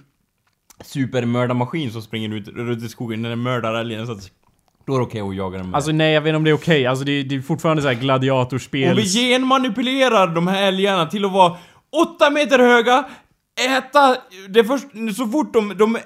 [0.84, 4.30] supermördarmaskin som springer ut runt i skogen när den mördar älgen så att
[4.86, 5.76] då är det okej att jaga den med.
[5.76, 6.86] Alltså nej, jag vet inte om det är okej.
[6.86, 8.90] Alltså det, det är fortfarande så här gladiatorspel.
[8.90, 11.56] Om vi genmanipulerar de här älgarna till att vara
[12.02, 13.04] åtta meter höga,
[13.78, 14.16] äta
[14.48, 15.98] det först, så fort de, de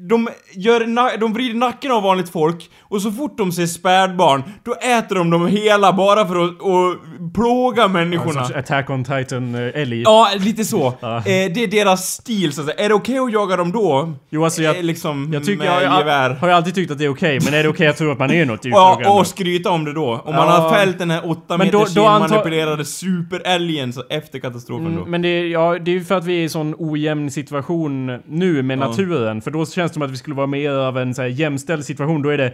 [0.00, 4.74] de, gör, de vrider nacken av vanligt folk och så fort de ser spädbarn, då
[4.74, 8.44] äter de dem hela bara för att, att plåga människorna.
[8.44, 10.02] sorts Attack on Titan-älg.
[10.02, 10.86] Ja, lite så.
[11.06, 12.84] Eh, det är deras stil så att säga.
[12.84, 14.12] Är det okej att jaga dem då?
[14.30, 17.04] Jo alltså jag, Eh, liksom jag tycker, jag, jag har ju alltid tyckt att det
[17.04, 19.26] är okej, men är det okej att tro att man är något i Ja, och
[19.26, 20.22] skryta om det då.
[20.24, 20.52] Om man Ja.
[20.52, 24.90] har fällt den här åtta Men då- då antar- genmanipulerade superälgen så efter katastrofen då.
[25.00, 26.74] Mm, men det, är- ja, det är ju för att vi är i en sån
[26.78, 28.88] ojämn situation nu med Ja.
[28.88, 29.40] naturen.
[29.42, 31.84] För då känns det som att vi skulle vara mer av en så här, jämställd
[31.84, 32.22] situation.
[32.22, 32.52] Då är det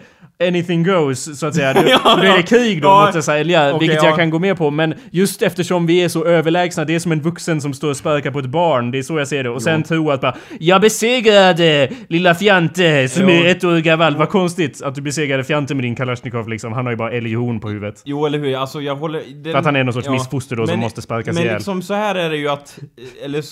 [0.49, 1.73] anything goes, så att säga.
[1.83, 3.05] Då, Ja, då är det krig då ja.
[3.05, 4.09] mot dessa älgar, Okej, vilket ja.
[4.09, 4.71] jag kan gå med på.
[4.71, 7.97] Men just eftersom vi är så överlägsna, det är som en vuxen som står och
[7.97, 8.91] sparkar på ett barn.
[8.91, 9.51] Det är så jag ser det.
[9.51, 13.29] Och sen tro att bara Jag besegrade lilla fjante som Jo.
[13.31, 14.17] är ett år gammal.
[14.17, 16.73] Vad konstigt att du besegrade fjante med din Kalashnikov liksom.
[16.73, 18.03] Han har ju bara älghorn på huvudet.
[18.05, 18.57] Jo, eller hur?
[18.57, 19.23] Alltså jag håller...
[19.35, 21.55] Den, För att han är någon sorts missfoster då som men- måste sparkas Men ihjäl.
[21.57, 22.79] liksom så här är det ju att...
[23.25, 23.43] Eller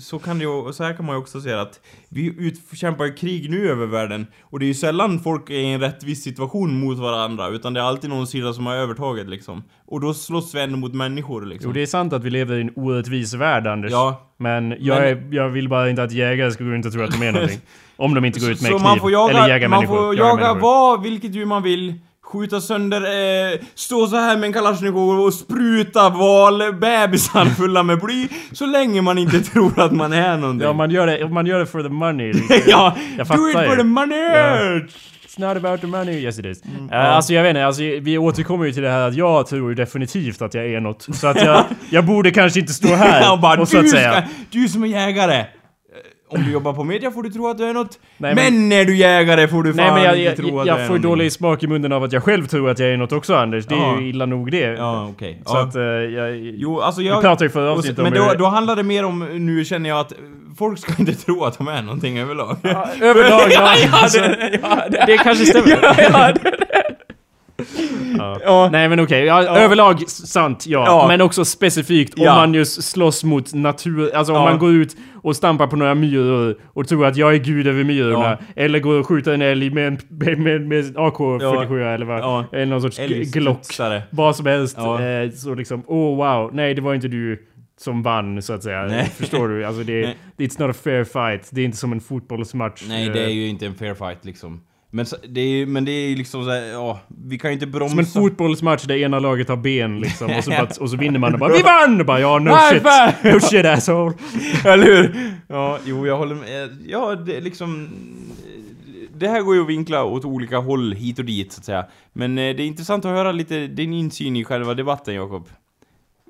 [0.00, 0.72] så kan det ju...
[0.72, 4.26] Så här kan man ju också säga att vi utkämpar ju krig nu över världen.
[4.42, 7.48] Och det är ju sällan folk är i en rättvis situation mot varandra.
[7.48, 9.62] Utan det är alltid någon sida som har övertaget liksom.
[9.86, 11.68] Och då slåss vi ändå mot människor liksom.
[11.70, 13.92] Jo, det är sant att vi lever i en orättvis värld, Anders.
[13.92, 14.26] Ja.
[14.38, 17.02] Men jag, Men- Är, jag vill bara inte att jägare ska gå runt och tro
[17.02, 17.60] att de är någonting.
[17.96, 18.88] Om de inte går ut med så kniv.
[18.88, 19.96] man får jaga, eller jaga man människor.
[19.96, 21.94] får jaga jaga vad, vilket djur man vill.
[22.32, 23.00] Skjuta sönder,
[23.52, 28.28] eh, stå så här med en kalasjnikov och spruta valbebisar fulla med bly.
[28.52, 30.66] Så länge man inte tror att man är någonting.
[30.66, 32.32] Ja, man gör det, man gör det for the money.
[32.32, 32.56] liksom.
[32.66, 34.18] ja, Jag do it for the money!
[34.18, 34.80] Ja.
[35.30, 36.12] It's not about the money.
[36.24, 36.62] Yes it is.
[36.64, 39.46] Mm, Eh, Alltså jag vet inte, alltså, vi återkommer ju till det här att jag
[39.46, 41.06] tror definitivt att jag är något.
[41.12, 43.88] Så att jag, jag borde kanske inte stå här och bara, och så att du,
[43.88, 44.12] säga.
[44.12, 45.44] ska, du som är jägare!
[46.32, 47.98] Om du jobbar på media får du tro att du är något.
[48.16, 50.60] Nej, men, men- är du jägare får du fan Nej men jag, inte jag, tro
[50.60, 52.88] att jag, är får dålig smak i munnen av att jag själv tror att jag
[52.88, 53.66] är något också Anders.
[53.66, 54.00] Det är Ja.
[54.00, 54.58] ju illa nog det.
[54.60, 55.42] Ja, okej.
[55.46, 55.62] Så Ja.
[55.62, 56.36] att eh, jag...
[56.36, 57.20] Jo, alltså Vi jag...
[57.20, 60.00] pratade ju förra avsnittet om Men då, då handlar det mer om, nu känner jag
[60.00, 60.12] att
[60.58, 62.56] folk ska inte tro att de är någonting överlag.
[62.62, 63.74] Ja, överlag, ja.
[63.84, 66.34] ja, alltså, det, det kanske stämmer.
[68.18, 68.68] Ja, ja.
[68.72, 71.04] Nej men okej, ja, överlag sant ja.
[71.08, 75.36] Men också specifikt om man just slåss mot natur, alltså om man går ut och
[75.36, 78.38] stampar på några myror och tror att jag är gud över myrorna.
[78.56, 82.66] Eller går och skjuter en älg med, en, med, med, med AK47 eller vad, eller
[82.66, 82.98] någon sorts
[83.32, 83.62] glock.
[84.10, 84.78] Vad som helst.
[84.78, 87.46] Eh, så liksom, oh wow, nej det var inte du
[87.80, 88.82] som vann så att säga.
[88.82, 89.04] Nej.
[89.16, 89.64] Förstår du?
[89.64, 90.16] Alltså det, Nej.
[90.48, 91.48] it's not a fair fight.
[91.52, 92.84] Det är inte som en fotbollsmatch.
[92.88, 94.60] Nej, Eh, det är ju inte en fair fight liksom.
[94.92, 97.90] Men det är ju, men det är liksom såhär, ja, vi kan ju inte bromsa.
[97.90, 101.18] Som en fotbollsmatch där ena laget har ben liksom och så, bara, och så vinner
[101.18, 102.00] man och bara VI VANN!
[102.00, 102.84] Och bara ja no shit.
[103.34, 104.14] No shit asshole.
[104.64, 105.32] Eller hur?
[105.48, 106.78] Ja, jo jag håller med.
[106.86, 107.88] Ja, det liksom...
[109.14, 111.86] Det här går ju att vinkla åt olika håll hit och dit så att säga.
[112.12, 115.48] Men eh, det är intressant att höra lite din insyn i själva debatten Jakob.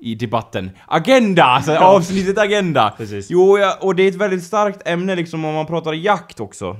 [0.01, 0.71] I debatten.
[0.87, 1.43] Agenda!
[1.43, 2.93] Alltså avsnittet Agenda!
[2.97, 3.27] Precis.
[3.29, 6.77] Jo, ja, och det är ett väldigt starkt ämne liksom om man pratar jakt också.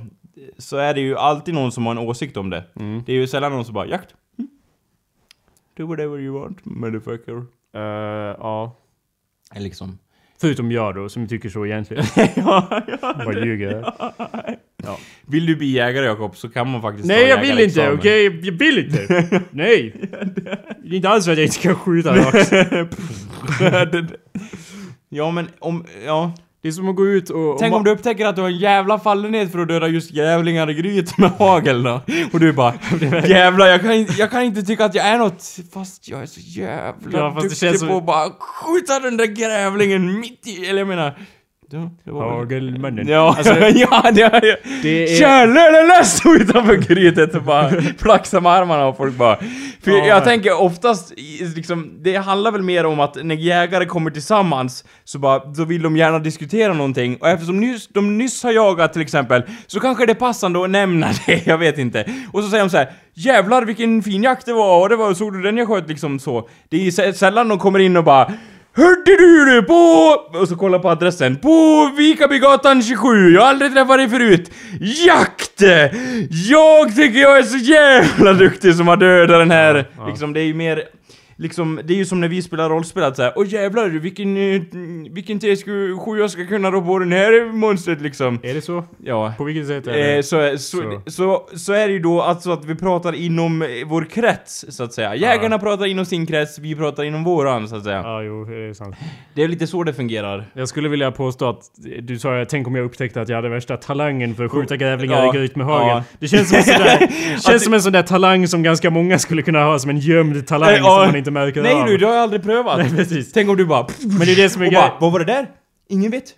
[0.58, 2.64] Så är det ju alltid någon som har en åsikt om det.
[2.80, 3.02] Mm.
[3.06, 4.14] Det är ju sällan någon som bara 'Jakt?
[4.38, 4.50] Mm.
[5.76, 8.76] Do whatever you want, motherfucker' Eh, ja.
[9.56, 9.98] Liksom.
[10.40, 12.04] Förutom jag då, som tycker så egentligen.
[12.16, 13.14] ja, ja.
[13.24, 13.92] Bara ljuger.
[15.26, 18.24] Vill du bli jägare Jakob så kan man faktiskt Nej ta jag vill inte, okej?
[18.24, 19.40] Jag vill inte!
[19.50, 19.94] Nej!
[20.84, 22.52] Det är inte alls så att jag inte kan skjuta rakt.
[25.08, 26.32] ja men om, ja.
[26.62, 27.58] Det är som att gå ut och...
[27.58, 30.70] Tänk om du upptäcker att du har en jävla fallenhet för att döda just jävlingar
[30.70, 32.00] i gryt med hagel då.
[32.32, 32.74] Och du bara
[33.26, 36.40] Jävlar jag kan, jag kan inte tycka att jag är något fast jag är så
[36.40, 41.18] jävla Ja, duktig på att bara skjuta den där grävlingen mitt i, eller jag menar
[41.76, 43.08] det, det väl- Hagelmannen.
[43.08, 45.18] Ja, Alltså, ja, det, det, det är...
[45.18, 49.36] Kärlen lös utanför grytet och bara flaxa med armarna och folk bara...
[49.84, 50.06] För Ja.
[50.06, 51.12] jag tänker oftast,
[51.56, 55.82] liksom, det handlar väl mer om att när jägare kommer tillsammans så bara, då vill
[55.82, 60.06] de gärna diskutera någonting och eftersom nyss, de nyss har jagat till exempel så kanske
[60.06, 62.04] det är passande att nämna det, jag vet inte.
[62.32, 65.14] Och så säger de så här: Jävlar vilken fin jakt det var och det var,
[65.14, 66.48] såg du den jag sköt liksom så.
[66.68, 68.32] Det är sä- sällan de kommer in och bara
[68.74, 69.74] Hörde du det på...
[70.38, 71.36] Och så kollar på adressen.
[71.36, 73.30] På Vikabygatan 27.
[73.32, 74.50] Jag har aldrig träffat dig förut.
[74.80, 75.60] Jakt!
[76.50, 79.74] Jag tycker jag är så jävla duktig som har dödat den här.
[79.74, 80.08] Ja, ja.
[80.08, 80.82] Liksom det är ju mer...
[81.42, 84.62] Liksom, det är ju som när vi spelar rollspel att säga Åh jävlar vilken, eh,
[85.10, 88.38] vilken T7 jag ska kunna rå på den här monstret liksom.
[88.42, 88.84] Är det så?
[89.04, 89.34] Ja.
[89.38, 90.16] På vilket sätt är det?
[90.16, 91.48] Eh, så, så, så.
[91.54, 94.92] Så, är det ju då alltså att vi pratar inom eh, vår krets, så att
[94.92, 95.14] säga.
[95.14, 98.00] Jägarna pratar inom sin krets, vi pratar inom våran, så att säga.
[98.04, 98.96] Ja, jo, det är sant.
[99.34, 100.44] Det är lite så det fungerar.
[100.54, 101.60] Jag skulle vilja påstå att
[102.02, 105.16] du sa tänk om jag upptäckte att jag hade värsta talangen för att skjuta grävlingar
[105.24, 105.88] Ja, i gryt med hagel.
[105.88, 106.04] ja.
[106.18, 107.08] Det känns som en sån där,
[107.46, 110.46] känns som en sån där talang som ganska många skulle kunna ha som en gömd
[110.46, 111.86] talang Eh, som man inte märker Nej av.
[111.86, 112.78] du, det har jag aldrig prövat.
[112.78, 113.32] Nej, precis.
[113.32, 113.86] Tänk om du bara...
[114.00, 114.88] Men det är det som är och grejen.
[114.90, 115.50] bara, vad var det där?
[115.88, 116.34] Ingen vet.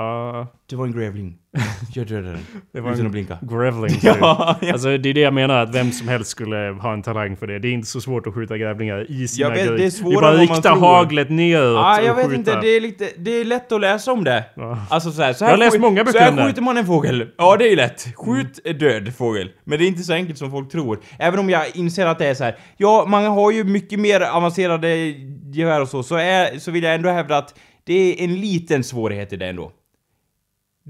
[0.00, 1.34] Ja, Det var en grävling.
[1.94, 2.46] Jag dödade den.
[2.72, 3.38] det var Utan att en blinka.
[3.42, 3.98] grävling.
[4.02, 4.72] Ja, ja.
[4.72, 7.46] Alltså det är det jag menar, att vem som helst skulle ha en talang för
[7.46, 7.58] det.
[7.58, 9.76] Det är inte så svårt att skjuta grävlingar i sina Jag vet, gryt.
[9.78, 12.36] det är det svårare är bara rikta haglet neråt Ah, jag vet skjuta.
[12.38, 13.08] inte, det är lite...
[13.18, 14.44] Det är lätt att läsa om det.
[14.56, 14.78] Ja.
[14.90, 16.44] Alltså så här, så Jag här, har läst skjut- många så böcker här om det.
[16.46, 17.28] skjuter man en fågel.
[17.38, 18.06] Ja, det är ju lätt.
[18.16, 19.50] Skjut är död fågel.
[19.64, 20.98] Men det är inte så enkelt som folk tror.
[21.18, 22.56] Även om jag inser att det är så här.
[22.76, 24.88] Ja, man har ju mycket mer avancerade
[25.52, 28.84] gevär och så, så, är, så vill jag ändå hävda att det är en liten
[28.84, 29.72] svårighet i det ändå.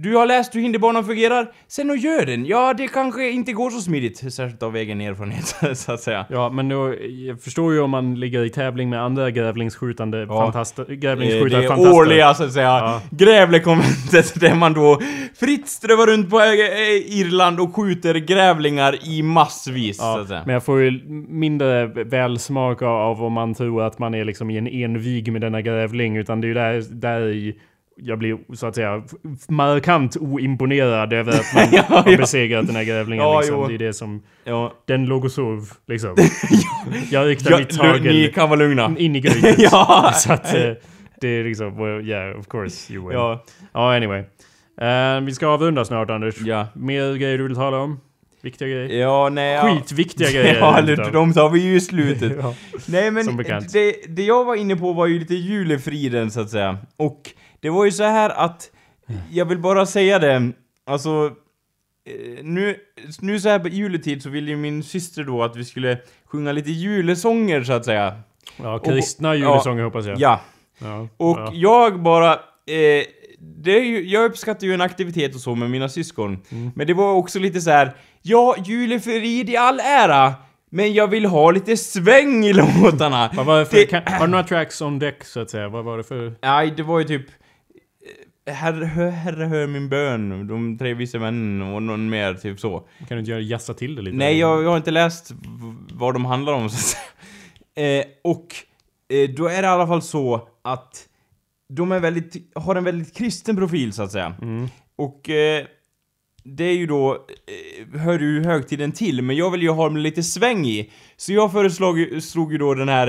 [0.03, 2.47] Du har läst hur hinderbanan fungerar, sen och gör den.
[2.47, 6.27] Ja, det kanske inte går så smidigt, särskilt av egen erfarenhet, så att säga.
[6.31, 6.95] Ja, men då,
[7.27, 10.27] jag förstår ju om man ligger i tävling med andra grävlingsskjutande Ja.
[10.43, 11.95] fantaster, Eh, grävlingsskjutare Det fantaster.
[11.95, 13.03] årliga så att säga Ja.
[13.11, 15.01] Grävlekonventet där man då
[15.41, 20.43] fritt strövar runt på eh, Irland och skjuter grävlingar i massvis så Ja, att säga.
[20.47, 20.91] men jag får ju
[21.29, 25.41] mindre välsmak av, av om man tror att man är liksom i en envig med
[25.41, 26.17] denna grävling.
[26.17, 27.57] Utan det är ju där, där i
[28.03, 29.03] jag blir så att säga
[29.49, 32.17] markant oimponerad över att man Ja, har ja.
[32.17, 33.25] besegrat den här grävlingen.
[33.25, 33.57] Ja, liksom.
[33.57, 33.69] jo.
[33.69, 34.23] Det är det som...
[34.45, 34.73] Ja.
[34.87, 36.17] Den låg och sov, liksom.
[37.11, 38.95] jag riktar Ja, mitt hagel ni kan vara lugna.
[38.99, 39.57] in i grytet.
[39.73, 40.13] Ja.
[40.15, 40.71] Så att eh,
[41.21, 41.77] det är liksom...
[41.77, 43.19] Well, yeah, of course you win.
[43.19, 43.97] Ja, Ja.
[43.97, 44.23] anyway.
[44.81, 46.41] Eh, vi ska avrunda snart, Anders.
[46.41, 46.67] Ja.
[46.75, 48.01] Mer grejer du vill tala om?
[48.43, 49.01] Viktiga grejer?
[49.01, 49.55] Ja, nej.
[49.55, 49.63] Ja.
[49.63, 50.59] Skitviktiga grejer.
[50.59, 52.33] Ja, eller de tar vi ju i slutet.
[52.43, 52.55] Ja.
[52.87, 53.37] Nej men
[53.73, 56.79] det, det jag var inne på var ju lite julefriden så att säga.
[56.97, 57.21] Och
[57.61, 58.71] det var ju så här att,
[59.31, 60.53] jag vill bara säga det,
[60.87, 61.33] alltså
[62.05, 62.77] eh, nu,
[63.21, 66.53] nu så här på juletid så ville ju min syster då att vi skulle sjunga
[66.53, 68.21] lite julesånger så att säga.
[68.63, 70.21] Ja, kristna Och- julesånger hoppas jag.
[70.21, 70.41] Ja.
[70.79, 71.09] Ja.
[71.17, 71.51] Och ja.
[71.55, 73.05] jag bara, eh,
[73.41, 76.39] det är ju, jag uppskattar ju en aktivitet och så med mina syskon.
[76.51, 76.71] Mm.
[76.75, 77.97] Men det var också lite så här.
[78.23, 80.35] ja, julefrid i all ära,
[80.71, 82.53] men jag vill ha lite sväng i
[82.83, 83.31] låtarna.
[83.35, 85.69] Vad var det för, Det- kan, var det några tracks on deck så att säga?
[85.69, 86.35] Vad var det för...
[86.43, 87.27] Nej, det var ju typ...
[88.49, 92.79] Herre, hör, herre hör min bön, de tre vise männen och någon mer, typ så.
[92.79, 94.17] Kan du inte göra jassa till det lite?
[94.17, 95.33] Nej, jag, jag har inte läst
[95.93, 96.97] vad de handlar om, så att.
[97.75, 98.55] Eh, och
[99.09, 101.09] eh, då är det i alla fall så att
[101.69, 104.35] de är väldigt, har en väldigt kristen profil, så att säga.
[104.97, 105.65] Och eh,
[106.45, 109.97] det är ju då, eh, hör ju högtiden till, men jag vill ju ha dem
[109.97, 110.91] lite sväng i.
[111.17, 113.09] Så jag föreslog slog ju då den här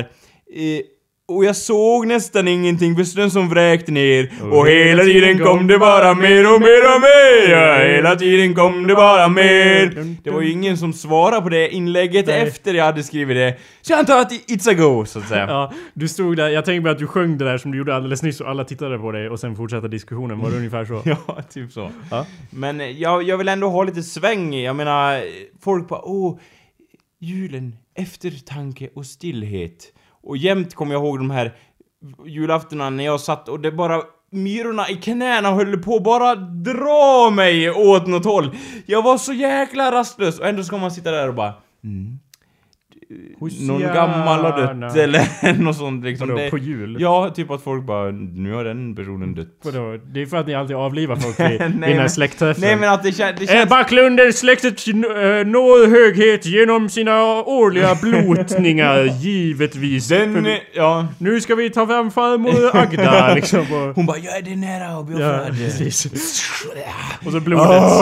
[0.53, 0.81] eh,
[1.29, 5.77] och jag såg nästan ingenting för snön som vräkte ner Och hela tiden kom det
[5.77, 10.41] bara mer och mer och mer ja, Hela tiden kom det bara mer Det var
[10.41, 12.47] ju ingen som svarade på det inlägget Nej.
[12.47, 15.45] efter jag hade skrivit det Så jag antar att it's a go, så att säga
[15.47, 17.95] Ja, du stod där, jag tänkte bara att du sjöng det där som du gjorde
[17.95, 20.39] alldeles nyss och alla tittade på dig och sen fortsatte diskussionen.
[20.39, 21.01] Var det ungefär så?
[21.27, 21.91] Ja, typ så.
[22.11, 22.25] Ja.
[22.49, 24.55] Men eh, jag, jag vill ändå ha lite sväng.
[24.55, 25.21] Jag menar,
[25.61, 26.39] folk bara åh,
[27.19, 29.93] julen, eftertanke och stillhet.
[30.23, 31.55] Och jämt kommer jag ihåg de här
[32.25, 34.01] julaftnarna när jag satt och det bara
[34.31, 38.55] Myrorna i knäna höll på att bara dra mig åt något håll.
[38.85, 41.53] Jag var så jäkla rastlös och ändå ska man sitta där och bara
[41.83, 42.19] mm.
[43.67, 46.27] Någon gammal har dött eller något sånt liksom.
[46.29, 46.97] Vadå, Det- på jul?
[46.99, 49.47] Ja, typ att folk bara nu har den personen dött.
[49.63, 49.97] Vadå?
[50.13, 52.61] Det är för att ni alltid avlivar folk vid men- släktträffen.
[52.61, 53.69] Nej men att det, kän, det Eh, känns...
[53.69, 54.87] Backlund släktet
[55.45, 60.07] når höghet genom sina årliga blotningar, givetvis.
[60.07, 61.07] Den, ja.
[61.17, 63.59] Nu ska vi ta fram farmor Agda liksom.
[63.59, 66.05] Och, Hon bara, jag är din nära och ja, precis.
[67.25, 67.65] Och så blodet.
[67.67, 67.99] Ah!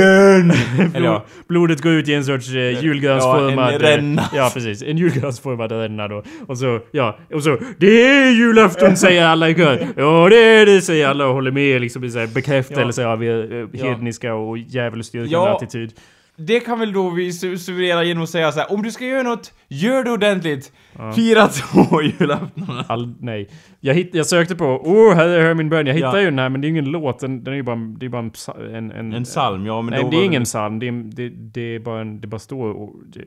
[0.00, 1.24] Eller Blod, ja.
[1.48, 3.72] blodet går ut i en sorts eh, julgransformad...
[3.72, 4.22] Ja, en ränna.
[4.22, 4.82] eh, Ja, precis.
[4.82, 6.22] En julgransformad ränna då.
[6.46, 9.86] Och så, ja, och så Det är julafton säger alla i kör.
[9.96, 13.68] Ja, det är det säger alla och håller med liksom så här bekräftelse av er
[13.74, 15.56] eh, hedniska och djävulsdyrkande Ja.
[15.56, 15.92] attityd.
[16.36, 19.04] Det kan väl då vi su- suverera genom att säga så här: om du ska
[19.06, 20.72] göra något, gör det ordentligt.
[21.16, 22.84] Fira två julaftonar.
[22.88, 23.48] All, nej.
[23.80, 25.86] Jag, hitt, jag sökte på Åh, här är min bön.
[25.86, 26.20] Jag hittade Ja.
[26.20, 27.18] ju den här men det är ingen låt.
[27.18, 29.90] Den, den är ju bara, det är bara en, en, en, En psalm, ja men
[29.94, 30.78] Nej, det är ingen psalm.
[30.78, 32.20] Det, är, det, det är bara en...
[32.20, 32.94] Det bara står och...
[33.06, 33.20] Det,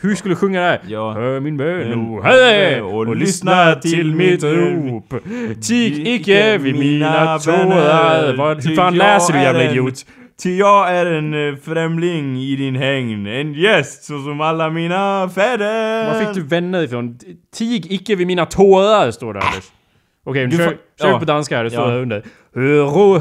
[0.00, 0.80] hur skulle du sjunga det här?
[0.88, 1.12] Ja.
[1.12, 5.14] Hör min bön, o herre, och och lyssna till mitt rop.
[5.62, 8.36] Tig icke vid mina tårar.
[8.36, 9.94] Vad, hur fan läser du jävla idiot?
[10.42, 16.06] Ty jag är en eh, främling i din hägn, en gäst såsom alla mina fäder.
[16.12, 17.18] Var fick du vänner ifrån?
[17.56, 19.64] Tig icke vid mina tårar, står det Anders.
[20.26, 21.18] Okej, Du kör, får- kör ja.
[21.18, 21.90] på danska här, det står Ja.
[21.90, 22.22] här under.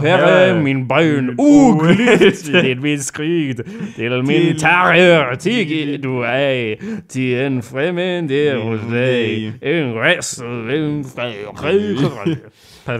[0.01, 0.55] Herre, Ja.
[0.61, 3.57] min bön, oglyft till min skryt,
[3.95, 6.79] till min terror, tig du ej,
[7.09, 12.37] till en främmande hos dig, en rest och en främling.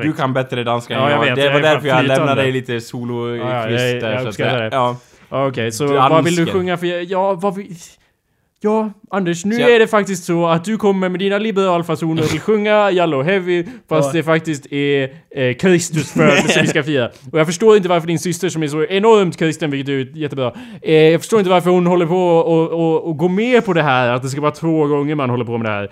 [0.02, 1.26] Du kan bättre danska än Ja, jag jag.
[1.26, 4.44] vet, Det jag var därför jag lämnade dig lite solo Ja, jag- där jag så
[4.44, 4.74] att.
[4.74, 4.98] Ja.
[5.30, 6.10] Okej, så Dansken.
[6.12, 7.12] vad vill du sjunga för...
[7.12, 7.76] Ja, vad vill...
[8.62, 12.24] Ja, Anders, nu Så jag- är det faktiskt så att du kommer med dina liberalfasoner
[12.24, 14.12] och vill sjunga Yellow Heavy fast Ja.
[14.18, 17.10] det faktiskt är eh, Kristus födelse vi ska fira.
[17.32, 20.54] Och jag förstår inte varför din syster som är så enormt kristen, vilket är jättebra,
[20.82, 23.82] eh, jag förstår inte varför hon håller på och, och, och går med på det
[23.84, 25.90] här, att det ska vara två gånger man håller på med det här.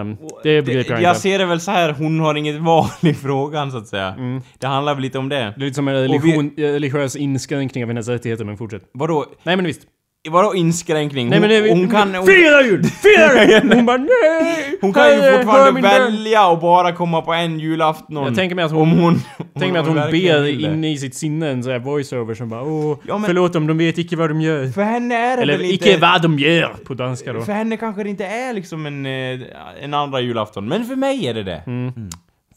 [0.00, 1.20] Ehm, det begriper jag Jag inte.
[1.20, 4.14] ser det väl så här, hon har inget val i frågan så att säga.
[4.18, 4.42] Mm.
[4.58, 5.36] Det handlar väl lite om det.
[5.36, 8.82] Det är lite som en religion, religiös inskränkning av hennes rättigheter, men fortsätt.
[8.94, 9.24] Vadå?
[9.42, 9.80] Nej men visst.
[10.28, 11.28] Vadå inskränkning?
[11.28, 12.14] Nej hon, men det, hon kan...
[12.14, 12.84] Hon, Fira jul!
[12.84, 13.72] Fira jul!
[13.74, 14.78] Hon bara nej!
[14.80, 18.16] hon kan ju fortfarande min bön." välja och bara komma på en julafton.
[18.24, 19.20] Jag tänker mig att hon, om hon...
[19.54, 22.48] tänker mig att hon verkligen ber inne i sitt sinne en sån här voiceover som
[22.48, 24.66] bara åh, Ja, men- förlåt om de vet icke vad de gör.
[24.68, 26.00] För henne är det Eller väl icke inte...
[26.00, 27.40] vad de gör på danska då.
[27.42, 29.40] För henne kanske det inte är liksom en, eh,
[29.82, 31.62] en andra julafton, men för mig är det det.
[31.66, 31.92] Mm.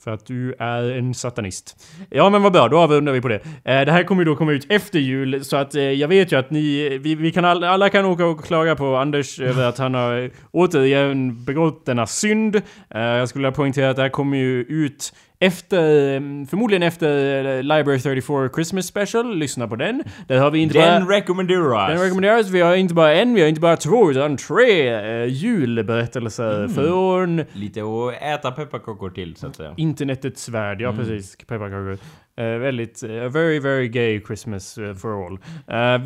[0.04, 1.86] För att du är en satanist.
[2.10, 3.40] Ja men vad bra, då avrundar vi på det.
[3.64, 6.32] Eh, det här kommer ju då komma ut efter jul, så att eh, jag vet
[6.32, 9.66] ju att ni, vi, vi kan all, alla kan åka och klaga på Anders över
[9.66, 12.56] att han har eh, återigen begått denna synd.
[12.56, 17.46] Eh, jag skulle vilja poängtera att det här kommer ju ut efter, eh, förmodligen efter
[17.46, 20.04] eh, Library 34 Christmas Special, lyssna på den.
[20.28, 20.86] Där har vi inte bara...
[20.86, 21.90] Den rekommenderas.
[21.90, 22.50] Den rekommenderas.
[22.50, 27.46] Vi har inte bara en, vi har inte bara två, utan tre eh, julberättelser från
[27.54, 29.74] Lite att äta pepparkakor till, så att säga.
[29.78, 30.82] internetets värld.
[30.82, 31.38] Ja, precis.
[31.48, 31.98] Pepparkakor.
[32.38, 35.40] Eh, väldigt, uh, very, very gay Christmas eh, for all.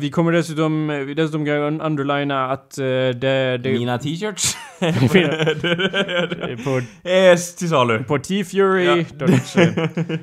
[0.00, 1.48] Vi kommer dessutom, dessutom
[1.80, 4.56] underlina att det, det Mina t-shirts.
[6.64, 8.04] på, är till salu.
[8.04, 9.04] på T-Fury.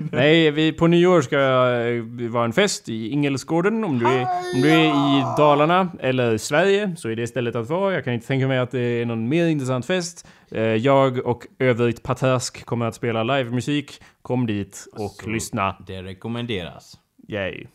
[0.12, 3.84] Nej, vi, på nyår ska eh, det vara en fest i Ingelsgården.
[3.84, 4.22] Om du, är,
[4.56, 7.94] om du är i Dalarna eller Sverige så är det stället att vara.
[7.94, 10.28] Jag kan inte tänka mig att det är någon mer intressant fest.
[10.52, 14.02] Eh, Jag och övrigt patersk kommer att spela livemusik.
[14.22, 15.76] Kom dit och Så- lyssna.
[15.88, 16.94] Det rekommenderas.
[17.30, 17.66] Yay.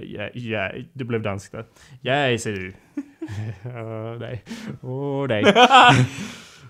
[0.00, 1.64] Ja, ja, det blev danskt där.
[2.02, 2.72] Yay, säger du.
[3.64, 4.42] Åh, nej.
[4.82, 5.44] Åh, nej.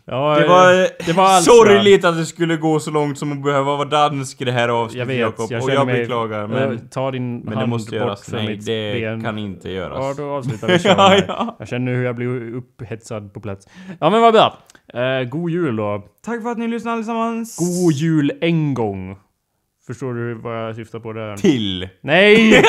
[0.05, 3.33] Ja, Det eh, var, det var allt, sorgligt att det skulle gå så långt som
[3.33, 5.47] att behöva vara dansk i det här avsnittet Jakob.
[5.53, 6.01] jag och jag mig...
[6.01, 8.31] beklagar Eh, men, Ta din men det hand måste bort göras.
[8.31, 9.23] från Nej, det ben.
[9.23, 10.16] kan inte Ja, göras.
[10.16, 11.25] då avslutar vi Ja, kören här.
[11.29, 11.57] ja.
[11.59, 13.68] Jag känner hur jag blir upphetsad på plats.
[14.01, 14.59] Ja men vad bra.
[15.03, 16.05] Eh, god jul då.
[16.25, 17.57] Tack för att ni lyssnade allesammans.
[17.59, 19.16] God jul en gång.
[19.93, 21.36] Förstår du vad jag syftar på där?
[21.36, 21.88] till.
[22.01, 22.51] Nej!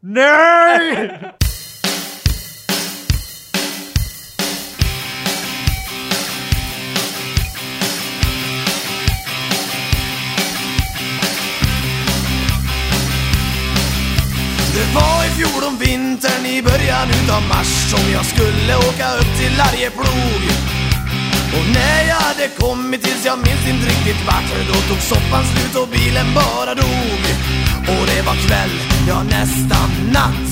[0.00, 1.20] Nej!
[14.74, 19.38] Det var i fjol om vintern i början utav mars som jag skulle åka upp
[19.38, 20.83] till Arjeplog.
[21.56, 25.74] Och när jag hade kommit tills jag minns inte riktigt vart Då tog soppan slut
[25.82, 27.22] och bilen bara dog.
[27.92, 28.74] Och det var kväll,
[29.08, 30.48] ja nästan natt.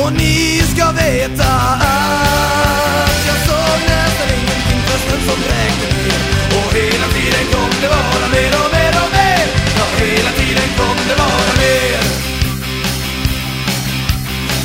[0.00, 1.50] Och ni ska veta
[1.94, 6.20] att jag såg nästan ingenting för snön som vräkte ner
[6.58, 9.46] Och hela tiden kom det bara mer och mer och mer.
[9.78, 11.51] Ja, hela tiden kom det bara.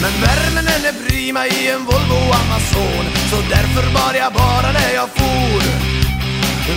[0.02, 3.06] Men värmen den är prima i en Volvo Amazon.
[3.30, 5.62] Så därför bar jag bara när jag for.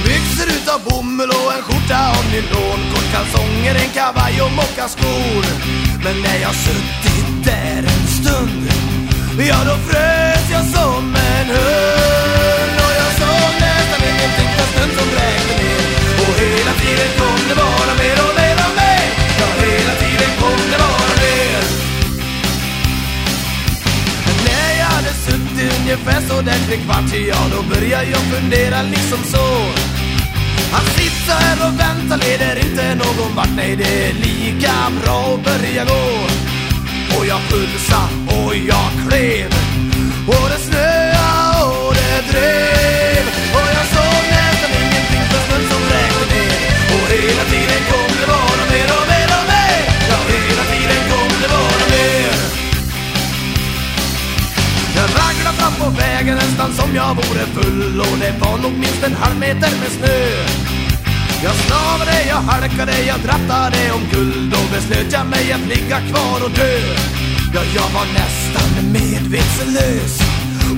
[0.04, 2.80] Byxor utav bomull och en skjorta av nylon.
[2.92, 5.44] Kortkalsonger, en kavaj och mockaskor
[6.04, 8.62] Men när jag suttit där en stund
[9.48, 12.76] Ja då frös jag som en hund.
[12.84, 15.82] Och jag såg nästan ingenting fast snön som vräkte ner
[16.22, 18.19] Och hela tiden kom det bara mer
[25.90, 29.46] ungefär så där tre kvart Ja, då börjar jag fundera liksom så.
[30.72, 33.48] Att sitta här och vänta leder inte någon vart.
[33.56, 34.72] Nej, det är lika
[35.02, 36.04] bra att börja gå.
[37.18, 39.46] Och jag pulsa och jag klev.
[40.26, 42.90] Och det snöa och det drev.
[56.60, 58.00] Nästan som jag vore full.
[58.00, 60.18] Och det var nog minst en halv meter med snö.
[61.44, 66.50] Jag snavade, jag halkade, jag drattade omkull Då beslöt jag mig att ligga kvar och
[66.50, 66.78] dö.
[67.54, 70.14] Ja, jag var nästan medvetslös.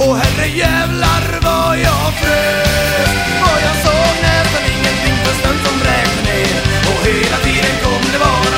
[0.04, 3.10] Och herre jävlar vad jag frös.
[3.46, 6.56] Och jag såg nästan ingenting för snön som vräkte ner
[6.90, 8.51] Och hela tiden kom det vara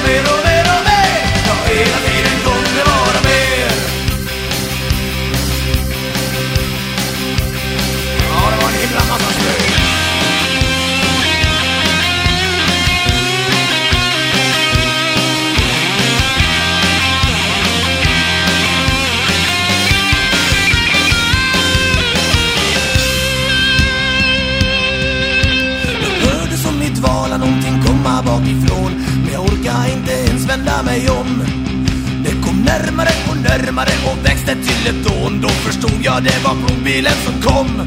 [28.61, 28.91] komma
[29.25, 31.43] Men jag orkade inte ens vända mig om.
[32.25, 35.41] Det kom närmare och närmare och växte till ett dån.
[35.41, 37.87] Då förstod jag det var plogbilen som kom.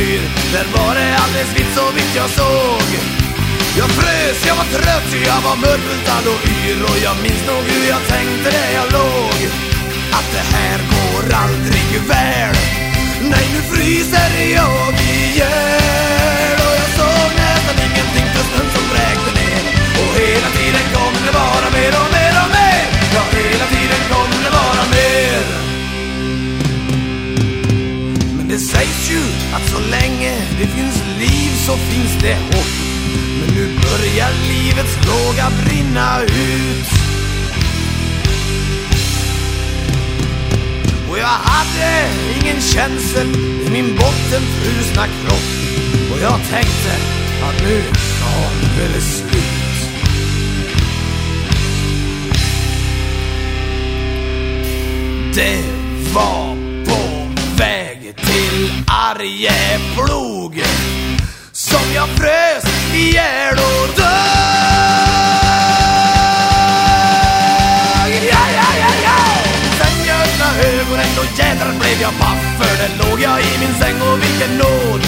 [0.00, 0.22] Myr
[0.54, 2.88] Där var det alldeles vitt så vitt jag såg.
[3.78, 6.82] Jag frös, jag var trött, jag var mörbultad och yr.
[6.90, 9.38] Och jag minns nog hur jag tänkte där jag låg.
[10.18, 12.56] Att det här går aldrig väl.
[13.32, 16.56] Nej, nu fryser jag ihjäl.
[16.66, 19.62] Och jag såg nästan ingenting för snön som vräkte ner.
[20.00, 22.29] Och hela tiden kom det bara mer och mer.
[29.10, 29.22] Ju
[29.54, 32.72] att så länge det finns liv så finns det hopp.
[33.40, 36.90] Men nu börjar livets låga brinna ut.
[41.10, 42.08] Och jag hade
[42.40, 43.28] ingen känsel
[43.66, 45.48] i min bottenfrusna kropp.
[46.12, 46.92] Och jag tänkte
[47.42, 47.82] att nu
[48.20, 49.60] tar det väl slut.
[55.34, 55.64] Det
[56.14, 56.59] var
[58.16, 60.62] till Arjeplog
[61.52, 64.06] Som jag frös ihjäl och dög
[68.30, 69.18] ja, ja, ja, ja.
[69.78, 73.74] Sen jag öppnade ögonen då jädrar blev jag paff För där låg jag i min
[73.80, 75.02] säng och vilken nåd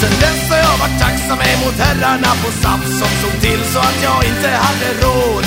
[0.00, 4.02] Sen dess har jag varit tacksam emot herrarna på SAF Som såg till så att
[4.02, 5.44] jag inte hade råd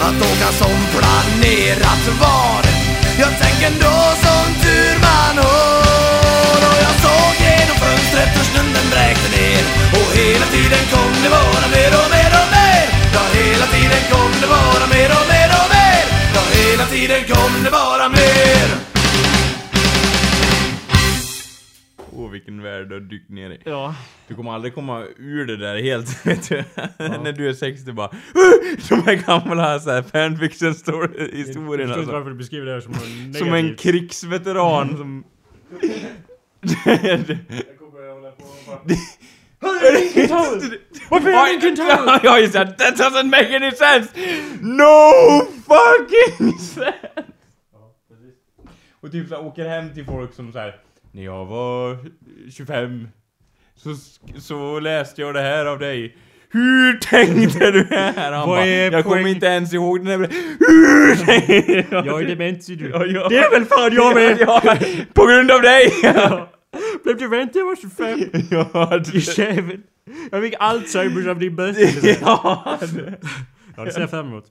[0.00, 2.62] att åka som planerat var.
[3.18, 5.79] Jag tänker ändå som tur man har.
[7.30, 9.62] Och jag såg genom fönstret hur stunden bräkte ner.
[9.98, 12.84] Och hela tiden kom det vara mer och mer och mer.
[13.16, 16.02] Ja, hela tiden kom det vara mer och mer och mer.
[16.36, 18.66] Ja, hela tiden kom det vara mer.
[22.12, 23.58] Åh vilken värld du har dykt ner i.
[23.64, 23.94] Ja.
[24.28, 26.64] Du kommer aldrig komma ur det där helt, vet du.
[26.98, 28.10] När du är 60 bara
[28.88, 32.12] De här gamla så här fanfiction story Jag historierna förstår inte alltså.
[32.12, 35.24] varför du beskriver det här som något Som en krigsveteran som...
[41.10, 42.20] Varför är jag en kentaur?
[42.22, 44.08] Ja just det, that doesn't make any sense!
[44.60, 45.12] No
[45.66, 46.92] fucking sense!
[49.00, 50.76] Och typ såhär åker hem till folk som såhär
[51.12, 51.98] När jag var
[52.50, 53.08] 25
[53.76, 53.94] så,
[54.40, 56.16] så läste jag det här av dig
[56.52, 58.32] Hur tänkte du här?
[58.32, 60.28] Han Vad bara, är jag kommer inte ens ihåg den här
[60.58, 62.90] Hur tänkte Jag är dement ser du.
[62.90, 63.28] Ja, ja.
[63.28, 64.36] Det är väl fan jag med!
[64.40, 64.76] Ja,
[65.12, 65.92] på grund av dig!
[67.04, 68.18] Blev du vänt när jag var 25?
[68.50, 69.80] ja, Du det, jävel.
[70.30, 71.56] Jag fick Alzheimers av din
[72.20, 73.18] ja, det.
[73.76, 74.44] Ja, det ser jag fram emot.